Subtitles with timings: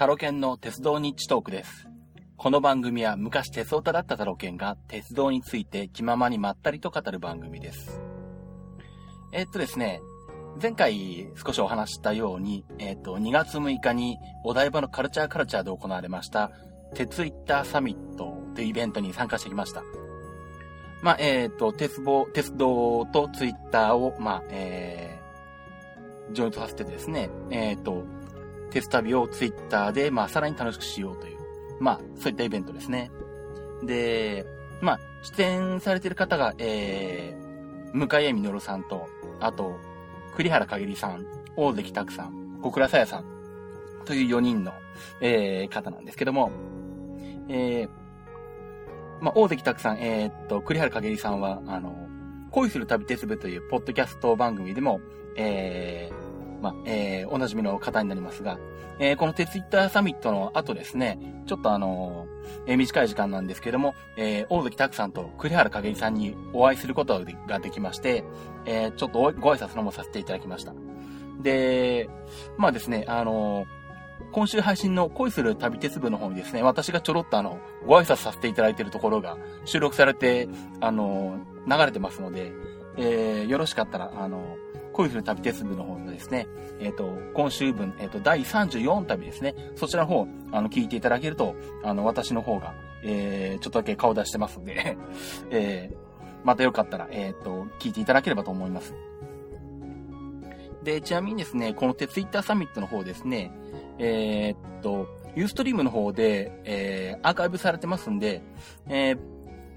[0.00, 1.86] タロケンの鉄道日トークです。
[2.38, 8.00] この番組は昔鉄オタだったタロケンが鉄道について気ままにまったりと語る番組です。
[9.34, 10.00] えー、っとですね、
[10.58, 16.50] 前回少しお話したように、えー、っと、2月6日にお台場のカルチャーカルチャーで行われました、
[16.94, 19.82] 鉄イッターサミットというイベントに参加してきました。
[21.02, 28.06] まあ、えっ、と、鉄棒、鉄道とツイッターを、まあ、えー、ジョイントさせてですね、えっ、と、
[28.70, 31.38] 鉄旅をツイッターで、まあ、さらに楽しくしようという、
[31.80, 33.10] まあ、そういったイベントですね。
[33.82, 34.46] で、
[34.80, 39.08] まあ、出演されてる方が、えー、向井みのるさんと、
[39.40, 39.78] あと、
[40.36, 43.24] 栗原かげりさん、大関拓さん、小倉さやさん、
[44.04, 44.72] という4人の、
[45.20, 46.50] えー、方なんですけども、
[47.48, 47.88] えー、
[49.20, 51.94] まあ、大関拓さん、えー、っと、栗原かげりさんは、あの、
[52.50, 55.00] 恋する旅鉄部というポッドキャスト番組でも、
[55.36, 56.19] えー、
[56.60, 58.58] まあ、えー、おなじみの方になりますが、
[58.98, 68.24] えー、この鉄イッターサミットの後ですね、ちょっとあのー、えー、短い時間なんですけども、えー、大関拓さんと栗原影さんにお会いすることができまして、
[68.66, 70.74] えー、ちょっとご挨拶のもさせていただきました。
[71.42, 72.08] で、
[72.58, 73.66] まあですね、あの、
[74.32, 80.48] 今週配信の恋する旅鉄部の方にですね、私がちょろっとあの、ご挨拶させていただいているところが収録されて、
[80.80, 82.52] あの、流れてますので、
[82.96, 84.56] えー、よろしかったら、あの
[85.00, 86.46] 恋する旅鉄部の方のですね、
[86.80, 94.96] えっ、ー、と、今週分、えっ、ー、と、第34旅ですね、そちらの方、あの、聞いていただけると、あの、私の方が、えー、ちょっとだけ顔出してますんで
[95.50, 95.96] えー、
[96.44, 98.94] またよかったら、えっ、ー、と、聞いていただければと思います。
[100.84, 103.52] で、ちなみにですね、この鉄イッターサミットの方ですね、
[103.98, 108.42] えー、っと、ユーストリームの方で、えー、アーカイブされてますんで、
[108.88, 109.18] えー、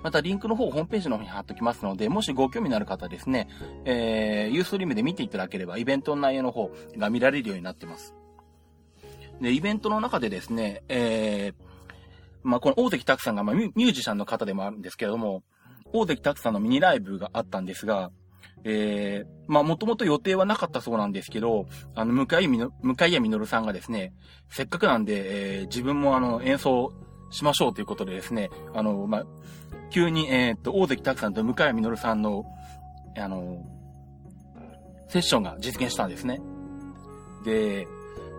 [0.04, 3.48] またリンクの方をホームページの方に貼っときますので、もしご興味のある方ですね、
[3.86, 8.14] えー、ユーストリームで見ていただければ、イベントの内容の方が見られるようになってます。
[9.42, 11.64] で、イベントの中でですね、えー、
[12.44, 15.44] まあ、この大関拓さんが、まあ、ミュージシャンの方でもあるんですけれども、
[15.94, 18.12] 大関拓さんのミニライブがあったんですが、
[18.66, 24.14] えー、まあ、もともと予定はなかったそうなんですけど、あの、向井みの、向井みのるさんがですね、
[24.50, 26.92] せっかくなんで、えー、自分もあの、演奏
[27.30, 29.26] しましょうということでですね、あの、まあ、
[29.94, 32.46] 急に、えー、っと、大関拓さんと向井実さんの、
[33.18, 33.64] あの、
[35.08, 36.42] セッションが実現したんですね。
[37.46, 37.88] で、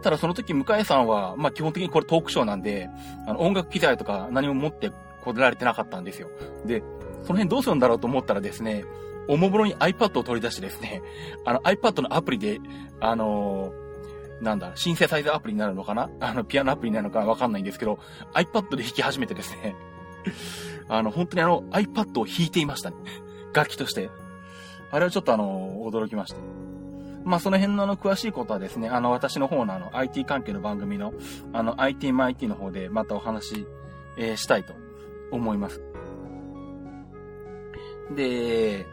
[0.02, 2.90] ただその時向井さんは、まあ基本的にこれトークショーなんで、
[3.26, 4.90] あの音楽機材とか何も持って
[5.22, 6.28] こられてなかったんですよ。
[6.66, 6.82] で、
[7.22, 8.84] その辺どうするんだろうと思ったらですね、
[9.28, 11.00] おもむろに iPad を取り出してですね、
[11.46, 12.60] あの iPad のアプリで、
[13.00, 16.10] あのー、なんだ、シンセサイザーアプリになるのかな？
[16.20, 17.98] あの、ピアノアプリになるのかわかんないんですけど、
[18.34, 19.76] iPad で弾き始めてですね、
[20.88, 22.96] あの、本当にあの iPad を弾いていましたね。
[23.52, 24.10] 楽器として。
[24.90, 26.38] あれはちょっとあの、驚きました。
[27.24, 31.14] まあ、その辺のあの、詳しいことはですね、あの、私の方のあの、IT 関係の番組の、
[31.52, 33.66] あの、IT マ IT の方でまたお話、
[34.18, 34.74] えー、したいと
[35.30, 35.82] 思います。
[38.14, 38.86] で、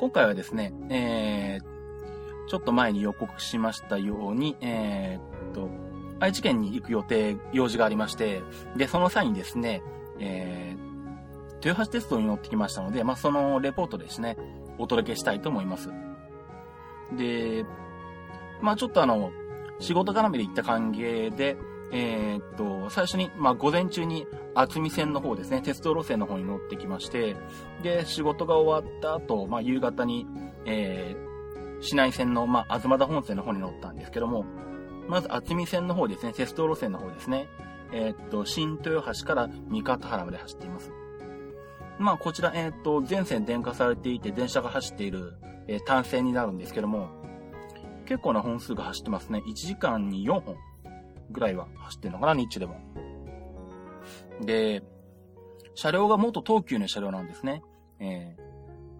[0.00, 5.68] 今回はですね、えー、ちょっと前に予告しましたように、えー、っと、
[6.20, 8.42] 愛知県に行く予定、用事がありまして、
[8.76, 9.82] で、その際にですね、
[10.18, 14.36] えー、豊橋鉄道に乗ってきましたので、まあ、そのレポートですね、
[14.78, 15.90] お届けしたいと思います。
[17.16, 17.64] で、
[18.60, 19.30] まあ、ちょっとあの、
[19.80, 21.56] 仕事絡みで行った歓迎で、
[21.90, 27.36] えー、っと、最初に、まあ、午前中に厚見線の方ですね、鉄道路線の方に乗ってきまして、
[27.82, 30.26] で、仕事が終わった後、まあ、夕方に、
[30.66, 34.44] えー、市内線の、まあ、東田本線の方に乗ったんですけども、
[35.08, 37.48] まず厚見線の方ですね、鉄道路線の方ですね。
[37.92, 40.92] えー、っと、新豊橋から三方原まで走っています。
[41.98, 45.34] まあ、こちら、えー、っと、全線電化されていて、電車が走っている、
[45.66, 47.08] えー、単線になるんですけども、
[48.04, 49.42] 結構な本数が走ってますね。
[49.46, 50.56] 1時間に4本
[51.30, 52.80] ぐらいは走ってるのかな、日中でも。
[54.42, 54.82] で、
[55.74, 57.62] 車両が元東急の車両なんですね。
[57.98, 58.42] えー、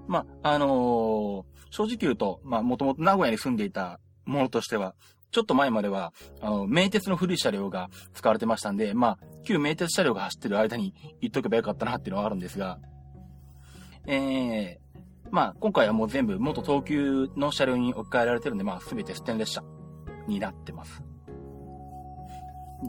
[0.06, 4.94] まあ、あのー、正直言うと、まあ、もともと名古屋に住んでいたものとしては、
[5.30, 12.78] ちょっと前までは、あの、名鉄の古い車両が使われてましたんで、まあ、旧名鉄車両が走ってる間に言っとけばよかったなっていうのはあるんですが、
[14.06, 19.62] ええー、まあ、今回はもう全部元東急の車両に置き換えられてるんで、まあ、すべてステン列車
[20.26, 21.02] になってます。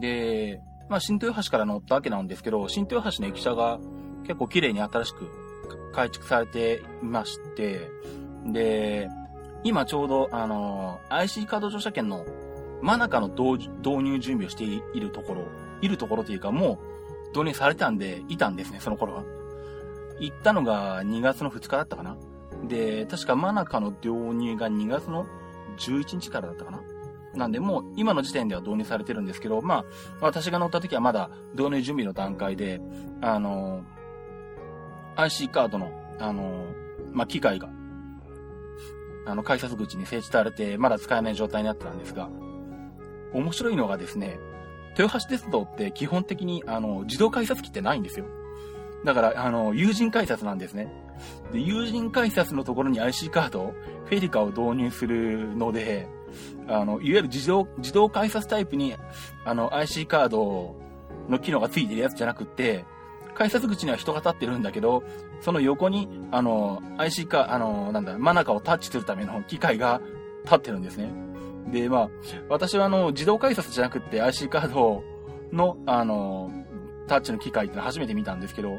[0.00, 3.78] で、まあ、新豊橋から乗ったわけなんですけど、新豊橋の駅舎が
[4.22, 5.28] 結構綺麗に新しく
[5.92, 7.90] 改築されていまして、
[8.46, 9.08] で、
[9.64, 12.24] 今ちょうど、あのー、IC カード乗車券の
[12.82, 13.68] 真中の導
[14.02, 15.44] 入準備をしているところ、
[15.82, 16.78] いるところというか、も
[17.24, 19.24] う導入されたんで、いたんですね、その頃は。
[20.18, 22.16] 行ったのが2月の2日だったかな。
[22.68, 25.26] で、確か真中の導入が2月の
[25.78, 26.82] 11日からだったかな。
[27.34, 29.84] なんで、もう今の時点では導入されてるんですけど、まあ、
[30.20, 32.80] 私が乗った時はまだ導入準備の段階で、
[33.20, 33.82] あの、
[35.16, 36.66] IC カードの、あの、
[37.12, 37.68] まあ、機械が、
[39.26, 42.28] あの、改札口に設置されて、まだ使えない状態になってたんですが、
[43.32, 44.38] 面白いのがですね、
[44.98, 48.26] 豊橋鉄道って基本的に、あの、自動改札機ってないんですよ。
[49.04, 50.92] だから、あの、有人改札なんですね。
[51.52, 53.74] で、有人改札のところに IC カード、
[54.04, 56.08] フェリカを導入するので、
[56.68, 58.94] あの、いわゆる自動、自動改札タイプに、
[59.44, 60.76] あの、IC カード
[61.28, 62.84] の機能がついてるやつじゃなくて、
[63.40, 65.02] 改札口には人が立ってるんだけど、
[65.40, 70.02] その横に、あの、IC カあの、なんだ、真中をタッチするための機械が
[70.44, 71.10] 立ってるんですね。
[71.72, 72.10] で、まあ、
[72.50, 75.02] 私はあの、自動改札じゃなくって IC カード
[75.52, 76.52] の、あの、
[77.06, 78.78] タッチの機械って初めて見たんですけど、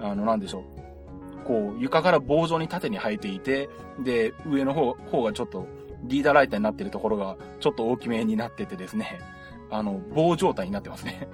[0.00, 1.44] あの、なんでしょう。
[1.44, 3.68] こう、床から棒状に縦に生えていて、
[4.02, 5.66] で、上の方、方がちょっと、
[6.04, 9.20] リーダーライターになってるところが、ちょっと大きめになっててですね、
[9.68, 11.28] あの、棒状態になってますね。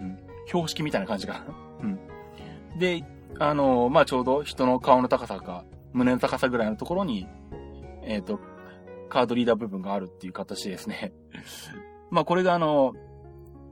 [0.00, 0.18] うん。
[0.46, 1.44] 標識みたいな感じが。
[2.74, 2.78] うん。
[2.78, 3.04] で、
[3.38, 7.26] あの、まあ、ちょうど人の顔の高さか、胸の高さぐらいのところに、
[8.02, 8.40] えっ、ー、と、
[9.08, 11.12] カードリーダー部分があるっていう形ですね。
[12.10, 12.94] まあ、これがあの、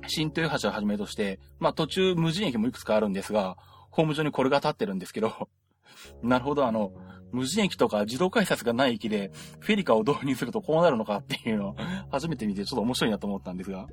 [0.07, 3.57] 新豊橋をはじめとして、まあ途中無人駅もいくつかあるんですが、
[3.91, 5.49] ホーム上にこれが立ってるんですけど、
[6.23, 6.93] なるほど、あの、
[7.31, 11.77] 無人駅とか自動改札がない駅で、フェリカを導入するとこうなるのかっていうのを
[12.11, 13.87] 初めて見てちょっと面白いなと思ったんですが。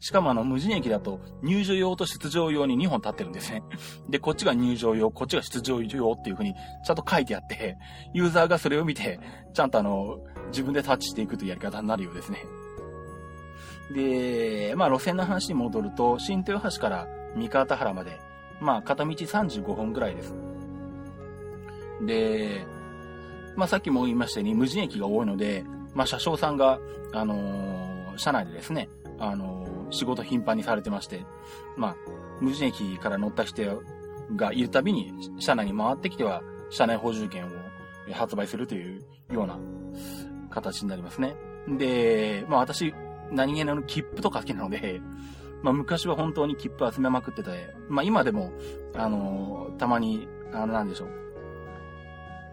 [0.00, 3.62] しかもあの、無人駅だと入場用と出場用に2本立ってるんですね。
[4.08, 6.54] で、こっちが入場用、こっちが出場用っていう風に
[6.84, 7.76] ちゃんと書いてあって、
[8.12, 9.20] ユーザーがそれを見て、
[9.52, 10.18] ちゃんとあの、
[10.48, 12.44] 自分でタッチしていくというやり方になるようですね。
[13.92, 17.06] で、まあ路線の話に戻ると、新豊橋から
[17.36, 18.18] 三河田原まで、
[18.60, 20.34] まあ片道35本ぐらいです。
[22.02, 22.66] で、
[23.56, 26.78] まあさっきも言いましたように無人駅が多いので、まあ車掌さんが、
[27.12, 28.88] あのー、車内でですね、
[29.18, 31.24] あの、仕事頻繁にされてまして、
[31.76, 31.96] まあ、
[32.40, 33.82] 無人駅から乗った人
[34.36, 37.50] がいるたびに、車内に回ってきては、車内補充券を
[38.12, 39.58] 発売するというような
[40.50, 41.36] 形になりますね。
[41.68, 42.94] で、まあ私、
[43.30, 45.00] 何気なの切符とか好きなので、
[45.62, 48.52] まあ昔は本当に切符集めまくってて、まあ今でも、
[48.94, 51.08] あの、たまに、あの、なんでしょう。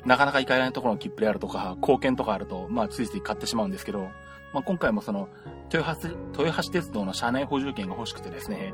[0.06, 4.10] なかなか行かないところの切符であるとか、貢献とかあると、まあついつい買ってしまうんですけど、
[4.54, 5.30] まあ今回もその、
[5.72, 6.10] 豊橋、
[6.44, 8.74] 豊橋鉄道の車内補充券が欲しくてですね、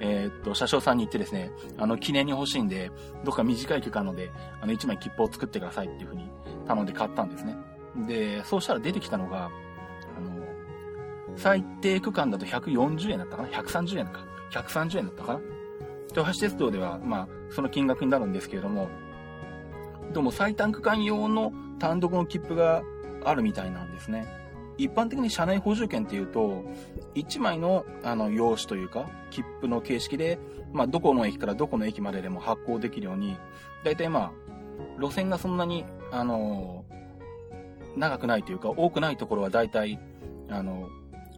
[0.00, 2.90] えー、っと、車掌さんに行ってですね、あの、記念に欲しいんで、
[3.24, 4.30] どっか短い期間ので、
[4.60, 6.30] あの、1枚切符を作ってくださいっていうふうに
[6.66, 7.56] 頼んで買ったんですね。
[8.06, 9.50] で、そうしたら出てきたのが、
[10.16, 10.46] あの
[11.36, 14.24] 最低区間だと140円だったかな ?130 円か。
[14.50, 15.40] 130円だったかな？
[16.10, 18.88] 豊橋鉄道では、まあ、その金額になるんですけれども、
[20.12, 22.82] どうも最短区間用の単独の切符が
[23.24, 24.26] あるみたいなんですね。
[24.78, 26.64] 一般的に車内補充券っていうと、
[27.14, 30.38] 1枚のあの用紙というか、切符の形式で、
[30.72, 33.36] まあ、どこの駅からどこの駅まででも発行できるように、
[33.84, 34.32] だいたいまあ、
[35.00, 36.84] 路線がそんなに、あの
[37.96, 39.98] 長くないというか、多くないところはだいたい、
[40.50, 40.88] あの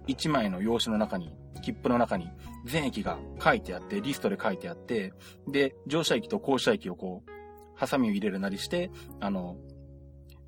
[0.08, 2.28] 1枚の用紙の中に、切符の中に
[2.64, 5.12] 全駅が書いてあって、リストで書いてあって、
[5.46, 7.30] で、乗車駅と降車駅をこう、
[7.74, 9.56] ハサミを入れるなりして、あの、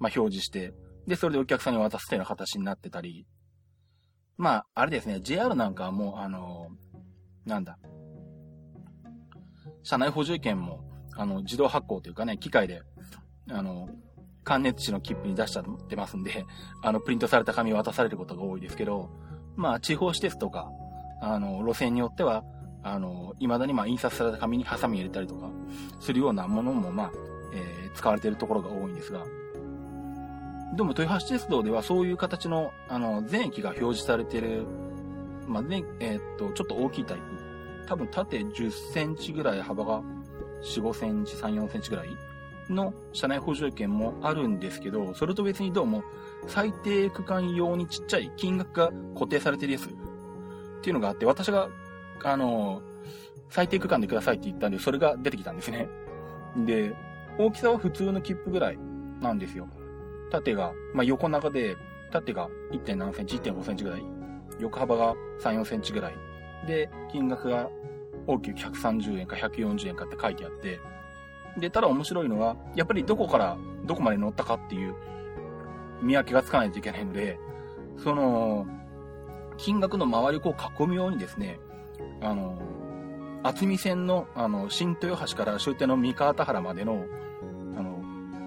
[0.00, 0.72] まあ、表示して、
[1.10, 3.26] で、それでお客さんに渡すというような形になってたり、
[4.36, 6.68] まあ、あれですね、JR なんかはもう、あの、
[7.44, 7.80] なんだ、
[9.82, 10.84] 車内補充券も、
[11.16, 12.82] あの、自動発行というかね、機械で、
[13.50, 13.88] あの、
[14.44, 16.46] 関熱紙の切符に出しちゃってますんで、
[16.80, 19.10] あの、プリントされた紙を渡されることが多いですけど、
[19.56, 20.70] まあ、地方施設とか、
[21.20, 22.44] あの、路線によっては、
[22.84, 25.50] あの、未だにまあ、印刷された紙にハサミ入れたりとか、
[25.98, 27.12] するようなものもまあ、
[27.52, 29.24] えー、使われているところが多いんですが、
[30.76, 34.64] でも、豊橋鉄道ではそういう形の、あの、全駅が表示されてる、
[35.46, 37.22] まあ、ね、えー、っと、ちょっと大きいタイプ。
[37.86, 40.02] 多分、縦10センチぐらい、幅が
[40.62, 42.08] 4、5センチ、3、4センチぐらい
[42.68, 46.04] の車内補助券もあるんですけど、それと別にどうも、
[46.46, 49.88] 最低区間用にちっちゃい金額が固定されてるやつっ
[50.82, 51.68] ていうのがあって、私が、
[52.22, 52.80] あの、
[53.48, 55.88] 最低区間でくださいって言ったんで、それが出てきたんですね。
[56.64, 56.94] で、
[57.38, 58.78] 大きさは普通の切符ぐらい
[59.20, 59.68] なんですよ。
[60.30, 61.76] 縦が、まあ、横長で、
[62.10, 62.96] 縦が 1.
[62.96, 64.02] 何センチ、1.5センチぐらい。
[64.58, 66.14] 横幅が3、4センチぐらい。
[66.66, 67.70] で、金額が
[68.26, 70.80] 大きく130円か140円かって書いてあって、
[71.58, 74.94] で、ただ面白いのは、やっぱりどこからどこまで乗ったかっていう
[76.02, 77.38] 見分けがつかないといけないので、
[77.98, 78.66] その、
[79.56, 81.58] 金額の周りをこう囲むようにですね、
[82.22, 82.58] あの、
[83.42, 87.04] 厚み線の、あの、新豊橋から終点の三河田原まで、の、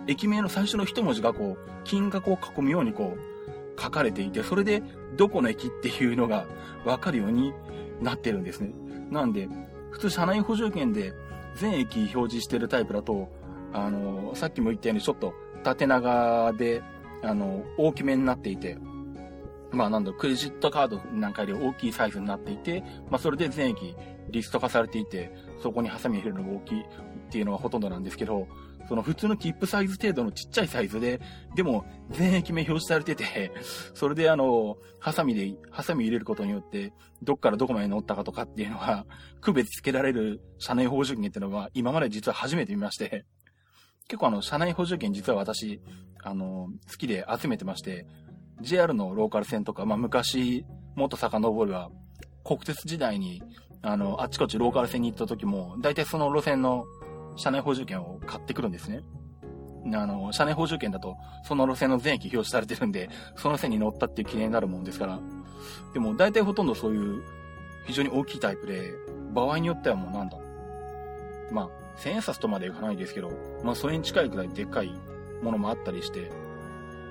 [0.07, 4.83] 駅名の最初の一文字がこう、金額を囲むようにこう、書かれていて、それで
[5.17, 6.45] どこの駅っていうのが
[6.86, 7.53] わかるように
[8.01, 8.72] なってるんですね。
[9.10, 9.50] なんで、
[9.91, 11.13] 普通車内補充券で
[11.55, 13.29] 全駅表示してるタイプだと、
[13.74, 15.33] あの、さっきも言ったようにちょっと
[15.63, 16.83] 縦長で、
[17.22, 18.77] あの、大きめになっていて、
[19.72, 23.95] まあなんだ、クレジットカードなんかより大きいサイズになっていて、まあそれで全駅
[24.29, 26.86] リスト化されていて、そこにハサミ入れるのが大きいっ
[27.31, 28.48] ていうのがほとんどなんですけど、
[28.88, 31.22] その普通の切符サイズ程度のちっちゃいサイズで、
[31.56, 33.52] でも全駅名表示されてて、
[33.94, 39.06] それであの、ハサミで、ハサミ入れることによって、どっからどこまで乗ったかとかっていうのが、
[39.42, 43.25] 区別つけられる車内補充券っていうのは、今まで実は初めて見まして、
[44.08, 45.82] 結構あの、車内補充券実は私、
[46.24, 48.06] あの、好きで集めてまして、
[48.62, 51.90] JR のローカル線とか、まあ昔、もっと遡るは、
[52.44, 53.42] 国鉄時代に、
[53.82, 56.86] あの、あっちこっちローカル線に行った時も、大体その路線の
[57.36, 59.04] 車内補充券を買ってくるんですね。
[59.94, 65.20] あの、車内補充券だと、その路線の全駅表示されてるんで、その線に乗ったっていう記念になるもんですから。
[65.94, 67.24] でも、大体ほとんどそういう、
[67.86, 68.94] 非常に大きいタイプで、
[69.34, 70.38] 場合によってはもうなんだ。
[71.52, 73.32] まあ、千円札とまでいかないですけど、
[73.63, 74.94] まあ、それに近いくらいでっかい
[75.42, 76.32] ものもあったりして、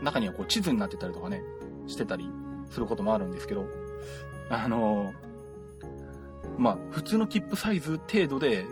[0.03, 1.43] 中にはこう地図になってたりとかね、
[1.87, 2.31] してたり
[2.71, 3.67] することもあるんですけど、
[4.51, 5.13] あの
[6.59, 8.67] まあ、普通の切符サイズ程度で、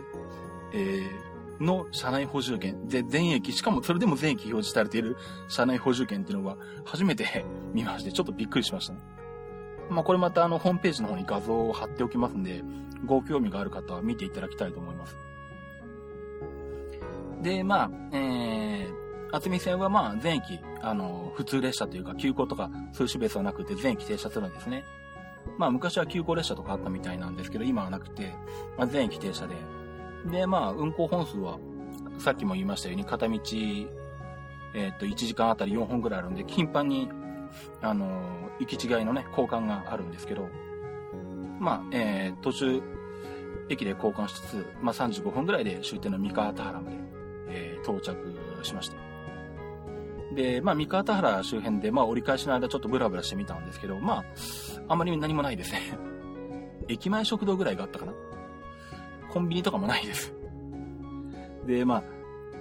[0.73, 1.30] えー、
[1.61, 2.87] の車内補充券。
[2.87, 5.15] で、全駅、しかもそれでも全駅表示されている
[5.47, 8.99] 車内補充券っていうのは初めて見まして、ちょっとびっくりしましたね。
[9.89, 12.63] まあ、これまたあの、ホームページの方に画像を貼っておきますんで、
[13.05, 15.15] ご興味がある方は見ていただきたいと思います。
[17.41, 24.83] で、まあ、えー、厚み線はまあ、全駅、あの、普通列車というか、急行とか、そういう種別はなくて、全駅停車するんですね。
[25.57, 28.33] まあ、昔は急行列車とかあったみたいなんですけど、今はなくて、
[28.77, 29.55] まあ、全駅停車で、
[30.25, 31.57] で、まあ、運行本数は、
[32.17, 33.39] さっきも言いましたように、片道、
[34.73, 37.09] えっ、と、1時間あたり4本ぐらいあるんで、頻繁に、
[37.81, 40.47] あのー、行き違いのね、交換があるんですけど、
[41.59, 42.81] まあ、えー、途中、
[43.69, 46.97] 駅で交換しつつ、まあ、35分ぐらいで終点の三河田原まで、
[47.49, 48.17] えー、到着
[48.63, 48.95] しました。
[50.35, 54.25] で、まあ、三河田原周辺で、まあ、折り返しの間ちょっとブラブラしてみたんですけど、まあ、
[54.87, 55.79] あんまり何もないですね。
[56.87, 58.13] 駅前食堂ぐらいがあったかな？
[59.31, 60.33] コンビニとかもないです。
[61.65, 62.03] で、ま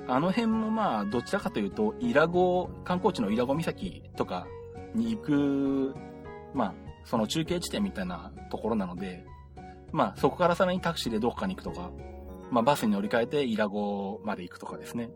[0.09, 4.47] あ、あの辺もまあ、どちらかというと、イラゴ、観光地のイラゴ岬とか
[4.95, 5.95] に行く、
[6.55, 6.75] まあ、
[7.05, 9.25] その中継地点みたいなところなので、
[9.93, 11.91] まあ、そこからさらにタクシーでどこかに行くとか、
[12.51, 15.11] まあ、バスに乗り換えてイラゴまで行くとかですね。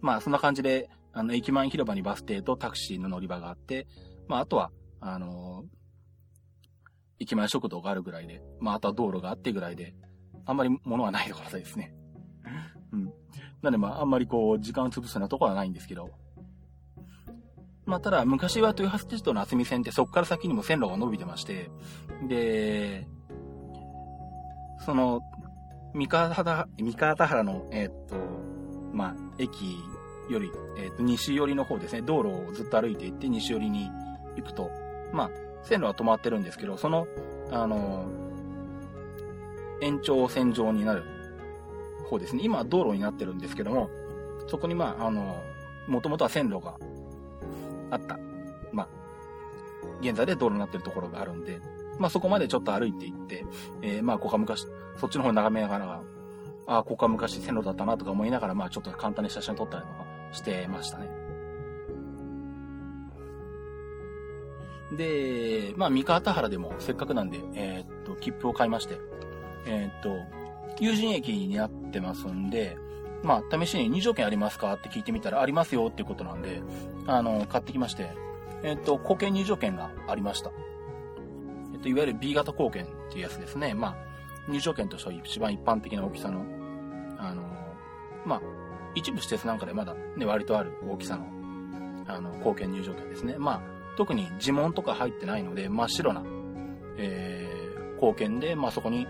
[0.00, 3.86] まあ、そんな感じで、あの、駅前広場にバス停とタクシーの乗り場があって、
[4.28, 4.70] まあ、あとは、
[5.02, 5.64] あの
[7.18, 9.94] 駅前食堂があるぐらいで、まあ、あとは道路があってぐらいで、
[10.50, 11.94] あんまり物はないところですね。
[12.92, 13.12] うん。
[13.62, 16.10] なんでまあ、あんまりこう、時間を潰すようなところはないんですけど。
[17.86, 21.70] まあ、ただ、昔は豊橋鉄道の厚み線ってそこから先にも線路が伸びてまして、
[22.28, 23.06] で、
[24.84, 25.20] その、
[25.94, 28.16] 三河原、三河田原の、えー、っと、
[28.92, 29.76] まあ、駅
[30.28, 33.88] より、えー、っと、西寄りの方ですね、道路をずっと歩いていって西寄りに
[34.36, 34.68] 行くと、
[35.12, 35.30] まあ、
[35.62, 37.06] 線路は止まってるんですけど、その、
[37.52, 38.29] あの
[39.80, 41.04] 延長線上になる
[42.08, 42.42] 方ですね。
[42.44, 43.90] 今は道路になってるんですけども、
[44.46, 45.42] そこにまあ、あの、
[45.86, 46.76] もともとは線路が
[47.90, 48.18] あった。
[48.72, 48.88] まあ、
[50.00, 51.60] 現在で道路になってるところがあるんで、
[51.98, 53.44] まあそこまでちょっと歩いていって、
[53.82, 56.02] えー、まあここは昔、そっちの方を眺めながら、
[56.66, 61.10] ああ、ここは昔線路だったなとか思いながら、まあちょっと簡単に写真撮ったりとかしてましたね。
[64.96, 68.98] で、まあ三河田原でもせっかくなんで、えー、っと、切符を買いまして、
[69.66, 70.16] えー、っと、
[70.78, 72.76] 友人駅になってますんで、
[73.22, 76.62] まあ、試しに入場券ありますかって聞いてみたら、ありますよっていうことなんで、
[77.06, 78.10] あの、買ってきまして、
[78.62, 80.50] えっと、貢献入場券がありました。
[81.74, 83.74] えっと、いわゆる B 型貢献っていうやつですね。
[83.74, 83.96] まあ、
[84.50, 86.44] 入場券としては一番一般的な大きさの、
[87.18, 87.42] あの、
[88.24, 88.42] まあ、
[88.94, 91.26] 一部施設なんかでまだね、割とある大きさの、
[92.06, 93.36] あの、貢献入場券ですね。
[93.38, 93.60] まあ、
[93.96, 96.22] 特に呪文とか入ってないので、真っ白な、
[96.96, 99.06] えー、貢献で、まあそこに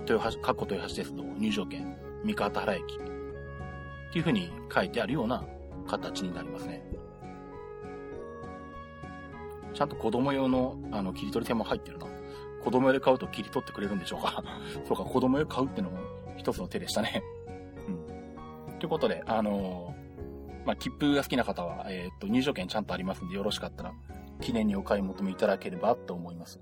[0.00, 5.44] 豊橋、過去豊橋鉄道入場券、三河田原駅っていう風に書いてあるような
[5.86, 6.84] 形になりますね。
[9.74, 12.06] ちゃんと子供用の、あの、切り取り線も入ってるな。
[12.62, 14.44] 子供用で買うと切り取ってくれるんでしょうか
[14.86, 15.98] そうか、子供用買うってのも
[16.36, 17.22] 一つの手でしたね。
[18.68, 18.78] うん。
[18.78, 23.92] ということで、あのー、まあ、切符が好きな方は、えー、っと、入場券ちゃんとありますんで、よろしかったら、
[24.40, 26.60] 記念にお買い求めいただければと思います。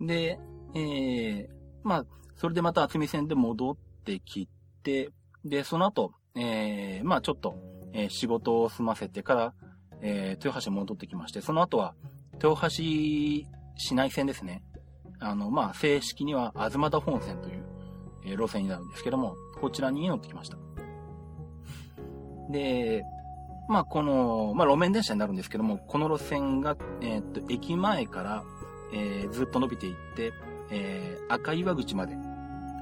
[0.00, 0.38] で、
[0.74, 1.48] えー、
[1.82, 4.48] まあ、それでまた厚み線で戻ってき
[4.82, 5.10] て、
[5.44, 7.56] で、その後、えー、まあちょっと、
[7.92, 9.54] えー、仕事を済ませてから、
[10.00, 11.94] えー、豊橋に戻ってきまして、その後は、
[12.34, 14.62] 豊橋市内線ですね。
[15.20, 17.64] あの、まあ、正式には、東田本線という、
[18.24, 20.58] え、路線になるんですけども、こちらに乗ってきました。
[22.50, 23.04] で、
[23.68, 28.44] まあ、この、まあ、路面電車になるんですけども、この路線が、え、っと、駅前から、
[28.92, 30.32] えー、ずっと伸びていって、
[30.70, 32.16] えー、赤岩口まで、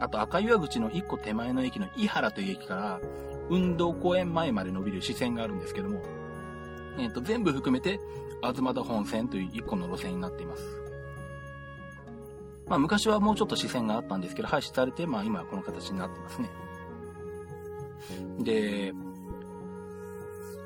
[0.01, 3.01] あと赤岩口の一個手前の駅の伊原という駅から、
[3.49, 6.03] 運動公園前まで伸びる支線があるんですけども、
[6.99, 8.01] えっ、と、全部含めて、
[8.43, 10.63] 東田本線という一個の路線になっています。
[12.67, 16.51] まあ、昔はもうちょっと支線があったんですけど、廃止されて、まあ、今はこの形になってますね。
[18.41, 18.93] で、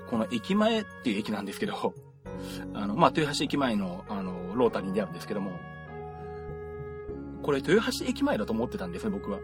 [0.08, 1.94] この駅前っていう駅なんですけど、
[2.74, 4.04] あの、まあ、豊橋駅前、の、
[4.60, 5.58] ロータリーであるんですけども、
[7.42, 9.38] これ豊橋駅前だと思ってたんですね、僕は。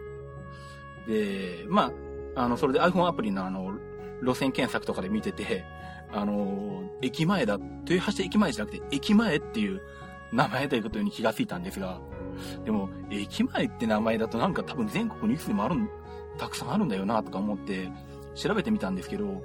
[1.07, 1.91] で、ま
[2.35, 3.73] あ、あの、それで iPhone アプリのあの、
[4.21, 5.65] 路線検索とかで見てて、
[6.11, 7.57] あの、駅前だ、
[7.87, 9.81] 豊橋駅前じゃなくて、駅前っていう
[10.31, 11.99] 名前ということに気がついたんですが、
[12.63, 15.89] でも、駅前って名前だとなんか多分全国にいつでもあるん
[16.37, 17.89] たくさんあるんだよなとか思って
[18.35, 19.41] 調べてみたんですけど、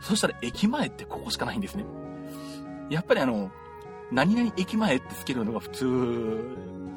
[0.00, 1.84] そしたら駅前ってここしかないんですね。
[2.90, 3.50] やっぱりあの、
[4.14, 5.84] 何々駅前ってつけるのが普通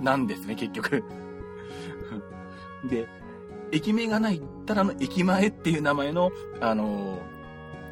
[0.01, 1.03] なんですね、結局。
[2.87, 3.07] で、
[3.71, 6.31] 駅名がないただの駅前っていう名前の、
[6.61, 7.17] あの、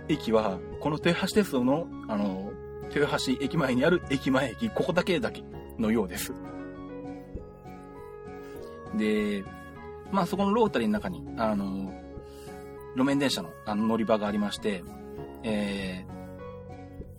[0.08, 2.53] 駅は、この豊橋鉄道の、あの、
[2.94, 5.44] 豊橋駅前にある駅前駅、ここだけだけ
[5.79, 6.32] のようです。
[8.96, 9.44] で、
[10.12, 11.91] まあそこのロータリーの中に、あの、
[12.96, 14.84] 路面電車のあの乗り場がありまして、
[15.44, 16.25] えー、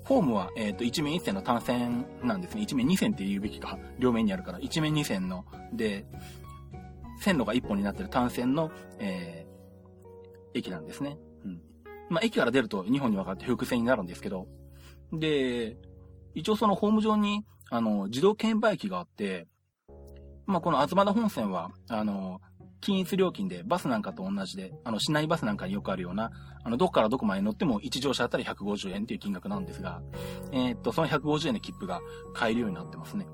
[0.07, 2.63] ホームは、えっ、ー、と、一面一線の単線なんですね。
[2.63, 3.77] 一面二線って言うべきか。
[3.99, 4.61] 両面にあるから。
[4.61, 6.07] 一面二線の、で、
[7.21, 11.19] 線路が一本になってる単線の、えー、駅なんですね。
[11.45, 11.61] うん。
[12.09, 14.47] まあ、駅から出ると2本に分かって複線になるんですけど、
[15.13, 15.77] で、
[16.37, 19.49] 一応そのホーム上に、あの、自動券売機があって、
[20.47, 22.41] まあ、この東田本線は、あの、
[22.81, 26.31] 均一料金でバスなんかと同じで、あの、市内バスなんかによくあるような、
[26.63, 30.03] あの、どこからどこまで乗っても1乗車あたり150円っていう金額なんですが、
[30.53, 32.01] えー、っと、その150円の切符が
[32.35, 33.27] 買えるようになってますね。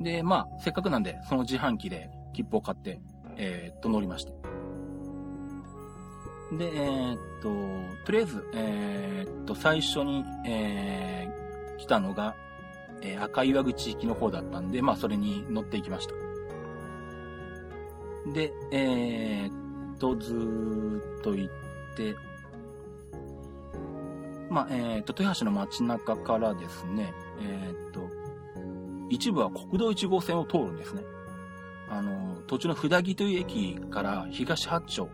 [0.00, 3.00] で、まあ、せっかくなんで、その自販機で切符を買って、
[3.36, 4.32] えー、っと、乗りまして。
[6.52, 12.34] で、えー、っと、とりあえず、えー、っと、最初に、えー、来たのが、
[13.00, 16.14] えー、赤岩口行きの方だったんで、まあ、それに乗っていきました。
[18.26, 22.14] で、えー、っと、ずーっと行って、
[24.48, 28.08] まあ、えー、っと、豊橋の街中からですね、えー、っと、
[29.10, 31.02] 一部は国道1号線を通るんですね。
[31.88, 35.08] あの、途中の札木という駅から東八丁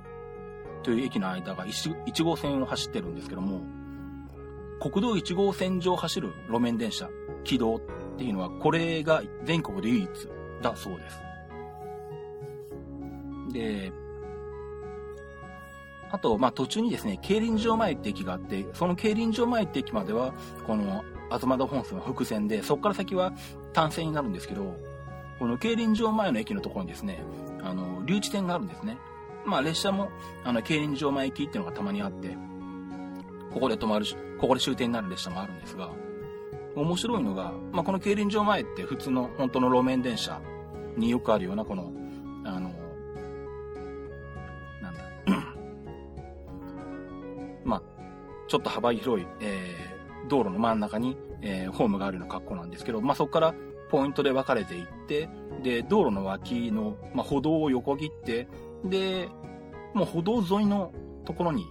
[0.82, 3.62] という駅の間が 1, 1号線を走ってるんですけども、
[4.80, 7.08] 国道1号線上走る路面電車、
[7.42, 7.80] 軌道っ
[8.16, 10.08] ていうのは、これが全国で唯一
[10.62, 11.27] だそうです。
[13.48, 13.92] で、
[16.10, 20.32] あと、まあ、途中にですね、競輪場前って駅があって、その競輪場前って駅までは、
[20.66, 23.32] この、東田本線は伏線で、そこから先は
[23.74, 24.74] 単線になるんですけど、
[25.38, 27.22] この競輪場前の駅のところにですね、
[27.62, 28.98] あの、留置点があるんですね。
[29.44, 30.10] まあ、列車も、
[30.44, 32.36] あの、競輪場前駅っていうのがたまにあって、
[33.52, 34.06] ここで止まる、
[34.40, 35.90] ここで終点になる列車もあるんですが、
[36.74, 40.40] 面白いのが、まあ、この競輪場前って普通の本当の路面電車
[40.96, 41.92] によくあるようなこの、
[48.48, 53.54] ちょっと幅広い、えー、道路の真ん中に、えー、ホームがあるような格好なんですけど、まあ、そこから
[53.90, 55.28] ポイントで分かれていって、
[55.62, 58.48] で、道路の脇の、まあ、歩道を横切って、
[58.84, 59.28] で、
[59.94, 60.92] もう歩道沿いの
[61.24, 61.66] ところに、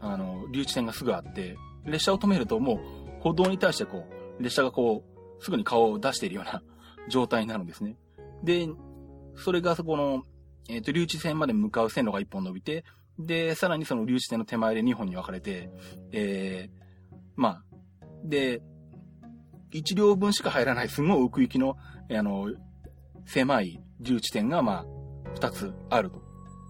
[0.00, 2.78] あの、留置線がすぐあって、列車を止めるともう
[3.20, 4.06] 歩道に対してこ
[4.38, 5.04] う、列車がこ
[5.40, 6.62] う、すぐに顔を出しているような
[7.08, 7.96] 状態になるんですね。
[8.42, 8.68] で、
[9.34, 10.24] それがそこの、
[10.68, 12.84] えっ、ー、と、留置線まで向かう線路が一本伸びて、
[13.18, 15.70] で、さらにその留置線の手前で2本に分かれて、
[16.12, 16.82] えー、
[17.36, 17.62] まあ、
[18.24, 18.62] で、
[19.72, 21.76] 1両分しか入らないすごい奥行きの、
[22.10, 22.50] あの、
[23.26, 26.22] 狭い留置点が、まあ、2つあると。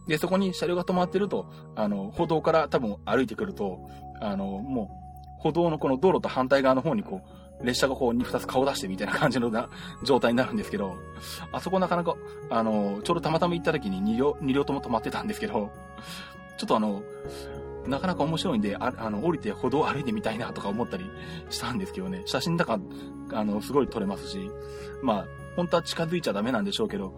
[0.08, 3.78] で、そこに車両が止まってると、あの、歩道から多分歩いてくると、
[4.20, 4.90] あの、も
[5.38, 7.20] う、歩道のこの道路と反対側の方にこ
[7.60, 9.68] う、列車がこう、2つ顔出してみたいな感じのな
[10.04, 10.94] 状態になるんですけど、
[11.52, 12.16] あそこなかなか、
[12.50, 15.70] あの、ちょうどたまたま行った時に2両、2両とも止まってたんですけど、
[16.58, 17.02] ちょっとあの、
[17.86, 21.10] なかなか面白いんで、ああの、降りて歩道を歩いてみたいなとか思ったり
[21.48, 22.78] したんですけどね、写真だか、
[23.32, 24.50] あの、すごい撮れますし、
[25.02, 27.14] まあ、本当は近づいちゃダメなんでしょうけど、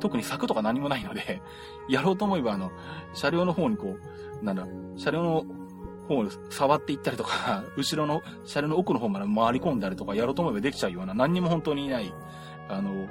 [0.00, 1.40] 特に柵とか何もないので、
[1.88, 2.70] やろうと思えば、あの、
[3.14, 3.96] 車両の方にこ
[4.42, 5.44] う、なんだ、車両の
[6.08, 12.12] 方を触っていったりとか、 後ろの車両の奥の方まで回り込んだりとかやろうと思えばできちゃうような、何にも本当にいない、
[12.68, 13.08] あの、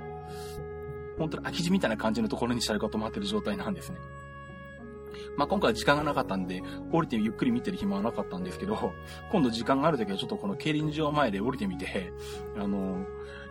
[1.18, 3.98] 本当に空き地みたいな感じのところに車両が止まってる状態なんですね。
[5.38, 8.94] まあ、今回は時間がなかったんで、降りてゆっくり見てる暇はなかったんですけど、
[9.32, 12.12] 今度時間があるときはちょっとこの競輪場前で降りてみて、
[12.58, 13.06] あの、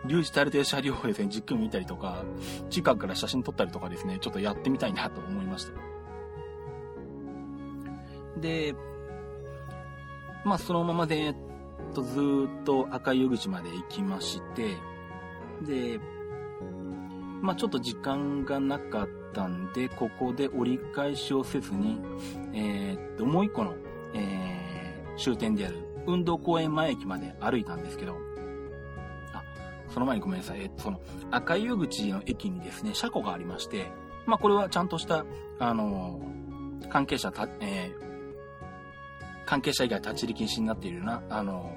[0.05, 2.23] 留置されてる車両をですね、じっくり見たりとか、
[2.69, 5.71] 近くから写真撮ったりとかですね、ちょっとやってみたいなと思いました。
[8.39, 8.75] で、
[10.45, 11.35] まあ、そのままで、えっ
[11.93, 12.19] と、ず
[12.61, 14.77] っと赤い湯口まで行きまして、
[15.61, 15.99] で、
[17.41, 21.99] まあ、ちょっと時間がなかったんで、ここで折り返しをせずに、
[22.53, 23.75] えー、っと、もう一個の、
[24.13, 28.15] えー、終点である運動公園前駅まで歩いたんですけど、
[29.33, 29.43] あ、
[29.89, 30.61] その前にごめんなさい。
[30.61, 30.99] えっと、その
[31.31, 33.91] 赤湯口の駅にですね、車庫がありまして、
[34.25, 35.25] まあ、これはちゃんとした、
[35.59, 36.19] あの
[36.89, 41.75] 関係者た、えー、関係者以外立ち入り禁止になっているような、あの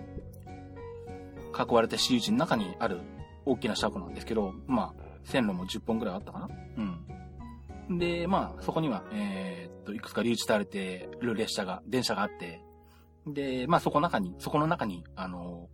[1.54, 3.00] 囲われた私有地の中にある
[3.44, 6.48] 大きな車庫なんですけど、まあ、線路も10本ぐらいあったかな？
[6.78, 7.11] うん。
[7.90, 12.62] で、まあ、そこには、えー、っと、いくつか留置されてる列車が、電車があって、
[13.26, 15.68] で、まあ、そこの中に、そこの中に、あの、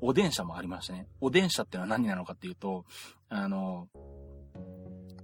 [0.00, 1.06] お電車もありましてね。
[1.20, 2.84] お電車ってのは何なのかっていうと、
[3.28, 3.88] あの、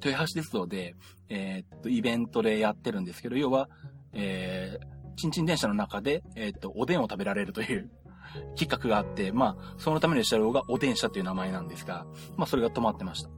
[0.02, 0.94] 豊橋鉄道で、
[1.28, 3.68] えー、っと、イベントでやってるんですけど、要は、
[4.12, 7.90] えー、ちんちん電車の中で、えー、っと、おでんを食べられるという
[8.56, 13.30] 企画があって、まあ、そのための車両がお電車という名前なんですが、まあ、それが止まってました。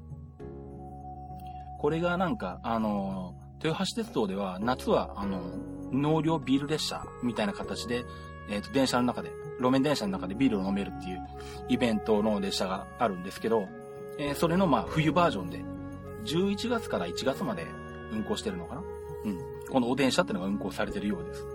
[1.80, 5.40] これがなんか、あの、豊橋鉄道では、夏は、あの、
[5.90, 8.04] 納涼ビール列車みたいな形で、
[8.50, 11.20] えっ、ー、と、電車の中で、路面電車の中でビールを飲めるっていう
[11.70, 13.66] イベントの列車があるんですけど、
[14.18, 15.64] えー、それのまあ冬バージョンで、
[16.26, 17.66] 11月から1月まで
[18.12, 18.82] 運行してるのかな？
[19.24, 19.38] うん。
[19.70, 21.46] このお電車ってのが運行されてるようです。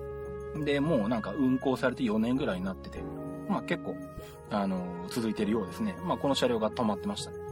[0.66, 3.04] で、もうなんか運行されて4年ぐらいになってて、
[3.48, 3.96] まあ結構、
[4.50, 5.96] あの、続いてるようですね。
[6.04, 7.45] まあこの車両が止まってましたね。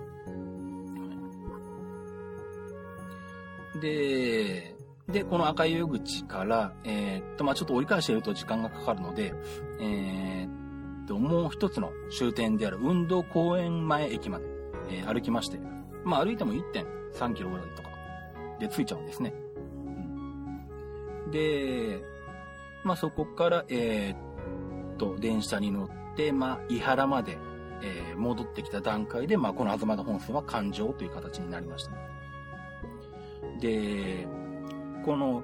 [3.81, 4.75] で、
[5.07, 9.33] で、この赤い湯口から、えー、っと、まあ、ちょっと折り返していると時間がかかるので、
[9.79, 14.45] えー、っと、もう一つの終点である運動公園前駅まで、
[14.89, 15.59] えー、歩きまして、
[16.05, 17.89] まあ、歩いても1.3キロぐらいとか
[18.59, 19.33] で着いちゃうんですね。
[21.31, 22.01] で、
[22.83, 24.15] まあ、そこから、え、
[24.93, 27.37] っと、電車に乗って、まあ、伊原まで、
[27.81, 31.91] え、戻ってきた段階で、まあ、この東田本線は環状という形になりました、
[33.63, 34.27] で、
[35.05, 35.41] この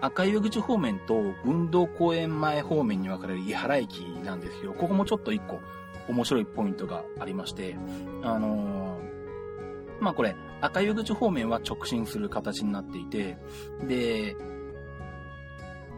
[0.00, 5.60] 赤い湯口方面と運動公園前方面に分かれる伊原駅なんですけど、ここもちょっと一個
[6.08, 7.76] 面白いポイントがありまして、
[8.22, 13.38] あのー、まあこれ、赤い湯口方面は直進する形になっていて、
[13.88, 14.36] で、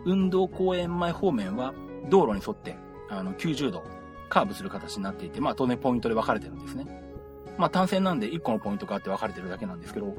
[0.06, 1.74] 運動公園前方面は
[2.08, 2.76] 道路に沿って、
[3.10, 3.84] あの、90度
[4.30, 6.86] カーブする形になっていて、まあ当然ポイントで分かれてるんですね。
[7.58, 10.14] まあ単線なんで1個のポイントがあって分かれてるだけなんですけど、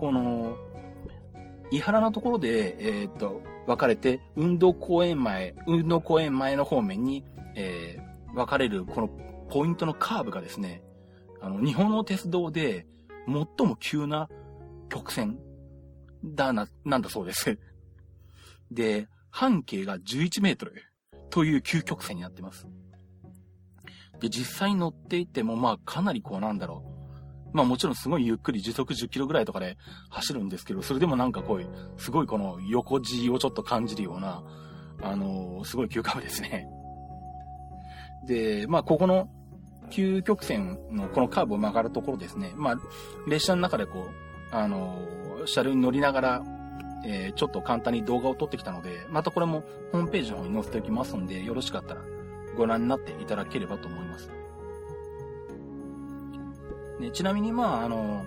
[0.00, 0.56] この、
[1.70, 7.22] 伊原のところで、えー、っと、分かれて、運動公園前、運動公園前の方面に、
[7.54, 9.08] えー、分かれる、この
[9.50, 10.82] ポイントのカーブがですね、
[11.42, 12.86] あの、日本の鉄道で、
[13.26, 14.30] 最も急な
[14.88, 15.38] 曲線
[16.24, 17.58] だな、なんだそうです。
[18.70, 20.82] で、半径が11メートル
[21.28, 22.66] という急曲線になってます。
[24.18, 26.99] で、実際に乗っていても、まあ、かなりこうなんだろう。
[27.52, 29.76] まあもちろんすごいゆっくり時速10キロぐらいとかで
[30.08, 34.42] 走るんですけど、それでもなんかこういう、すごいこの横地をちょっと感じるような、
[35.02, 36.68] あのー、すごい急カーブですね。
[38.26, 39.28] で、まあここの
[39.90, 42.52] 急曲線のこのカーブを曲がるところですね。
[42.56, 42.76] まあ
[43.26, 44.08] 列車の中でこ
[44.52, 46.42] う、あのー、車両に乗りながら、
[47.04, 52.02] えー、ちょっと簡単に動画を撮ってきたので、またこれもホームページの方に載せておきますんで、よろしかったら
[52.56, 54.39] ご覧になっていただければと思います。
[57.00, 58.24] ね、ちなみに、まあ、あの、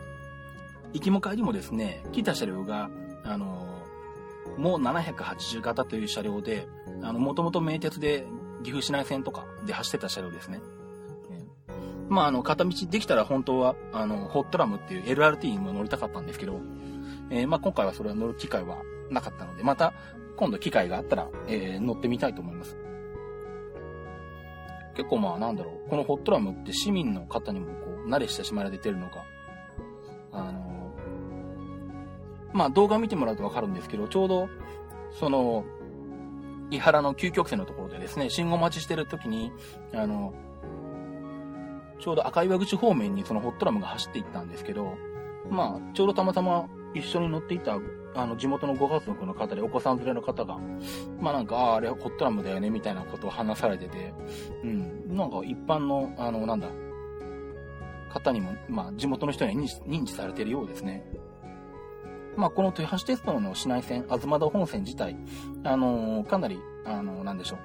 [0.94, 2.90] 行きも帰りもですね、来た車両が、
[3.24, 3.68] あの、
[4.58, 6.68] もう780型という車両で、
[7.02, 8.26] あの、もともと名鉄で
[8.64, 10.62] 岐阜市内線とかで走ってた車両ですね。
[12.10, 16.60] まあ、あの、片道できたら本当は、あの、ホットラムっていう LRT にも乗りたかったんですけど、
[17.30, 18.78] えー、まあ、今回はそれは乗る機会は
[19.10, 19.94] なかったので、また、
[20.36, 22.78] 今度機会があったら、えー、乗ってみたいと思います。
[24.96, 27.72] 結構まあ、なんだろう、このホットラムって市民の方にもこ
[28.06, 29.24] う、慣れ親しまれてるのか、
[30.32, 30.94] あの、
[32.54, 34.50] まあ動画見てもらうとわかるんですけど、ちょうど、
[35.20, 35.64] その、
[36.70, 39.52] 伊原の究極線のところでですね、信号待ちしてる時に、
[39.94, 40.34] あの、
[42.00, 44.96] ちょうど赤岩口方面にそのホットラムが走っていったんですけど、
[45.50, 47.78] まあ、ちょうどたまたま一緒に乗っていた
[48.16, 50.58] あの、地元のご家族の方でお子さん連れの方が、
[51.20, 54.14] まあなんか、ああ、あれホットラムだよね、みたいなことを話されてて、
[54.64, 56.70] うん、なんか一般の、あの、なんだ、
[58.14, 61.04] 方にも、まあ地元の人に認知認知されてるようですね。
[62.38, 65.18] まあこの豊橋鉄道の市内線、東田本線自体、
[65.64, 67.60] あのー、かなり、あのー、なんでしょう。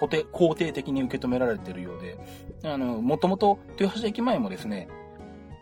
[0.00, 2.18] 肯定、肯定的に受け止められているようで、
[2.64, 4.88] あの、もともと豊橋駅前もですね、